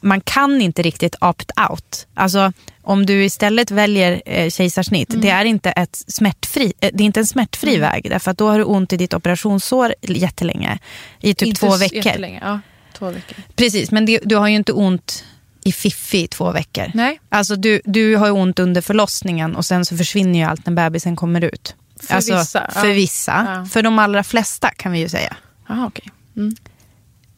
[0.00, 2.06] man kan inte riktigt opt-out.
[2.14, 7.06] Alltså om du istället väljer eh, kejsarsnitt, det är inte ett smärtfri, eh, det är
[7.06, 8.06] inte en smärtfri väg.
[8.10, 10.78] Därför att då har du ont i ditt operationssår jättelänge.
[11.20, 12.38] I typ Inte två veckor.
[12.42, 12.60] Ja,
[12.92, 13.36] två veckor.
[13.56, 15.24] Precis, men det, du har ju inte ont
[15.64, 16.90] i fiffi i två veckor.
[16.94, 17.20] Nej.
[17.28, 21.16] Alltså du, du har ont under förlossningen och sen så försvinner ju allt när bebisen
[21.16, 21.74] kommer ut.
[22.00, 22.80] För alltså, vissa, ja.
[22.80, 23.54] För vissa.
[23.56, 23.66] Ja.
[23.66, 25.36] För de allra flesta kan vi ju säga.
[25.68, 26.10] Jaha, okej.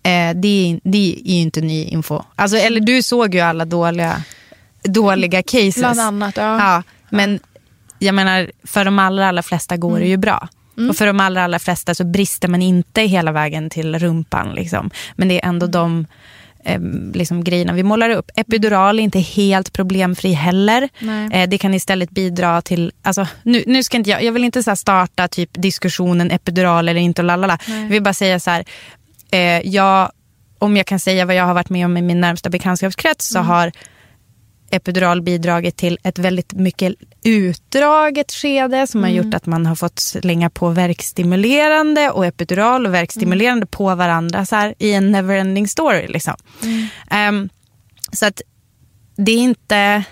[0.03, 2.23] Eh, det, är, det är ju inte ny info.
[2.35, 4.23] Alltså, eller du såg ju alla dåliga,
[4.83, 5.77] dåliga cases.
[5.77, 6.59] Bland annat, ja.
[6.59, 7.41] Ja, men
[7.99, 10.49] jag menar, för de allra, allra flesta går det ju bra.
[10.91, 14.55] Och för de allra, allra flesta så brister man inte hela vägen till rumpan.
[14.55, 14.91] Liksom.
[15.17, 16.07] Men det är ändå de
[16.65, 16.81] eh,
[17.15, 18.31] liksom, grejerna vi målar upp.
[18.37, 20.89] Epidural är inte helt problemfri heller.
[21.33, 22.93] Eh, det kan istället bidra till...
[23.03, 27.01] Alltså, nu, nu ska inte jag, jag vill inte så starta typ diskussionen epidural eller
[27.01, 27.59] inte och lalala.
[27.67, 28.65] Jag vill bara säga så här.
[29.31, 30.13] Eh, jag,
[30.59, 33.39] om jag kan säga vad jag har varit med om i min närmsta bekantskapskrets så
[33.39, 33.73] har
[34.71, 39.99] epidural bidragit till ett väldigt mycket utdraget skede som har gjort att man har fått
[39.99, 46.07] slänga på verkstimulerande och epidural och verkstimulerande på varandra så här, i en neverending story.
[46.09, 46.35] Liksom.
[47.11, 47.49] Ehm,
[48.13, 48.43] så att
[49.17, 50.05] det är inte...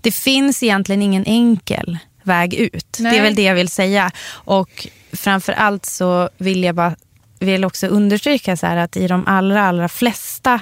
[0.00, 2.96] Det finns egentligen ingen enkel väg ut.
[2.98, 3.20] Det är Nej.
[3.20, 4.10] väl det jag vill säga.
[4.30, 6.96] Och framför allt så vill jag bara
[7.40, 10.60] vill också understryka så här att i de allra, allra flesta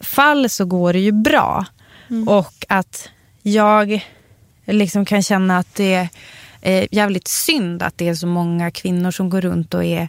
[0.00, 1.66] fall så går det ju bra.
[2.26, 3.08] Och att
[3.42, 4.04] jag
[4.64, 6.08] liksom kan känna att det
[6.62, 10.08] är jävligt synd att det är så många kvinnor som går runt och är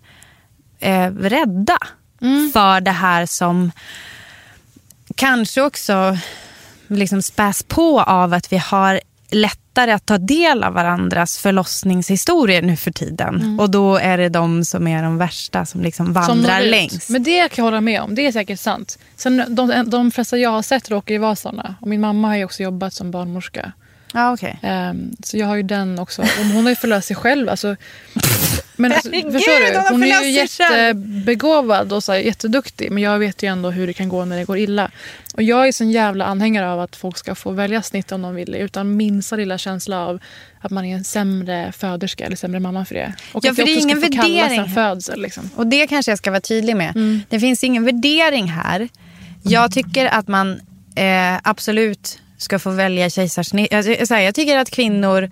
[0.79, 1.77] eh, rädda
[2.53, 3.71] för det här som
[5.15, 6.17] kanske också
[6.87, 9.01] liksom späs på av att vi har
[9.75, 13.35] lättare att ta del av varandras förlossningshistorier nu för tiden.
[13.35, 13.59] Mm.
[13.59, 16.71] Och då är det de som är de värsta som liksom Som vandrar ut.
[16.71, 17.09] längst.
[17.09, 18.15] Men det kan jag hålla med om.
[18.15, 18.97] Det är säkert sant.
[19.15, 21.75] Sen, de, de flesta jag har sett råkar ju vara såna.
[21.81, 23.71] Och min mamma har ju också jobbat som barnmorska.
[24.15, 24.59] Ja, okej.
[24.61, 26.21] Ehm, så jag har ju den också.
[26.21, 27.49] Och hon har ju förlöst sig själv.
[27.49, 27.75] Alltså,
[28.75, 29.89] men alltså, Herregud, förstår du?
[29.89, 32.91] hon är ju jättebegåvad och så här, jätteduktig.
[32.91, 34.91] Men jag vet ju ändå hur det kan gå när det går illa.
[35.33, 38.35] Och jag är sån jävla anhängare av att folk ska få välja snitt om de
[38.35, 38.57] vill det.
[38.57, 40.19] Utan minsta lilla känsla av
[40.61, 43.13] att man är en sämre föderska eller sämre mamma för det.
[43.31, 44.69] Och Ja, att för det är ingen värdering.
[44.69, 45.21] födsel.
[45.21, 45.49] Liksom.
[45.55, 46.95] Och det kanske jag ska vara tydlig med.
[46.95, 47.21] Mm.
[47.29, 48.89] Det finns ingen värdering här.
[49.43, 50.61] Jag tycker att man
[50.95, 53.71] eh, absolut ska få välja kejsarsnitt.
[53.71, 55.29] Jag, så här, jag tycker att kvinnor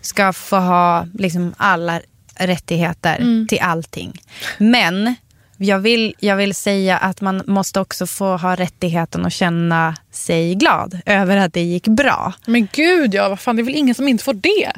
[0.00, 2.00] ska få ha liksom, alla
[2.34, 3.46] rättigheter Mm.
[3.48, 4.20] till allting.
[4.58, 5.14] Men
[5.56, 10.54] jag vill, jag vill säga att man måste också få ha rättigheten att känna sig
[10.54, 12.32] glad över att det gick bra.
[12.46, 14.72] Men gud ja, vad fan, det är väl ingen som inte får det?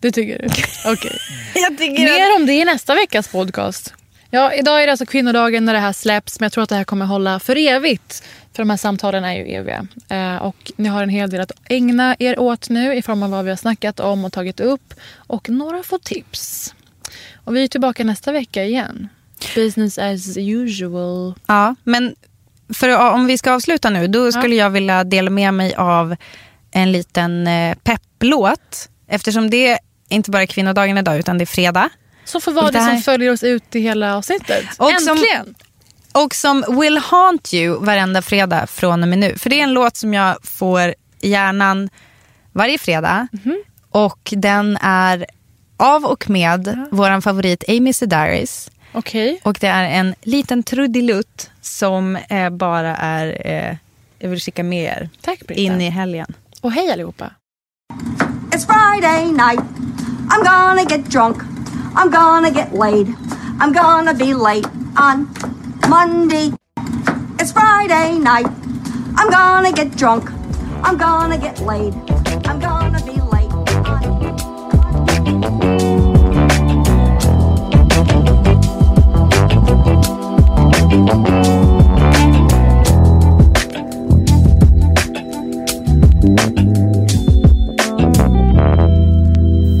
[0.00, 0.44] Det tycker du?
[0.92, 1.18] Okej.
[1.78, 3.94] Tycker Mer om det i nästa veckas podcast.
[4.34, 6.76] Ja, idag är det alltså kvinnodagen när det här släpps men jag tror att det
[6.76, 8.24] här kommer hålla för evigt.
[8.52, 9.86] För de här samtalen är ju eviga.
[10.08, 13.30] Eh, och ni har en hel del att ägna er åt nu i form av
[13.30, 14.94] vad vi har snackat om och tagit upp.
[15.14, 16.74] Och några få tips.
[17.34, 19.08] Och vi är tillbaka nästa vecka igen.
[19.54, 21.34] Business as usual.
[21.46, 22.14] Ja, men
[22.74, 26.16] för, om vi ska avsluta nu, då skulle jag vilja dela med mig av
[26.70, 28.88] en liten eh, pepplåt.
[29.06, 29.78] Eftersom det är
[30.08, 31.90] inte bara är kvinnodagen idag, utan det är fredag.
[32.32, 34.64] Så får vara det det som följer oss ut i hela avsnittet.
[34.78, 35.54] Och som- Äntligen!
[36.12, 39.38] Och som will haunt you varenda fredag från och med nu.
[39.38, 41.88] För det är en låt som jag får i hjärnan
[42.52, 43.28] varje fredag.
[43.90, 45.26] Och den är
[45.76, 48.70] av och med våran favorit Amy Sedaris.
[48.92, 49.40] Okej.
[49.44, 53.76] Och det är en liten trudelutt som eh, bara är, eh,
[54.18, 56.34] jag vill skicka med er Tack in i helgen.
[56.60, 57.30] Och hej allihopa.
[58.50, 59.64] It's Friday night.
[60.28, 61.36] I'm gonna get drunk.
[61.94, 63.14] I'm gonna get laid.
[63.60, 64.66] I'm gonna be late
[64.96, 65.28] on
[65.88, 66.52] Monday.
[67.38, 68.46] It's Friday night.
[69.16, 70.30] I'm gonna get drunk.
[70.82, 71.94] I'm gonna get laid.
[72.46, 73.32] I'm gonna be late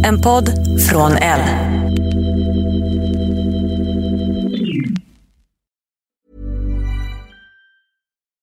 [0.02, 0.52] En podd
[0.88, 1.71] från L.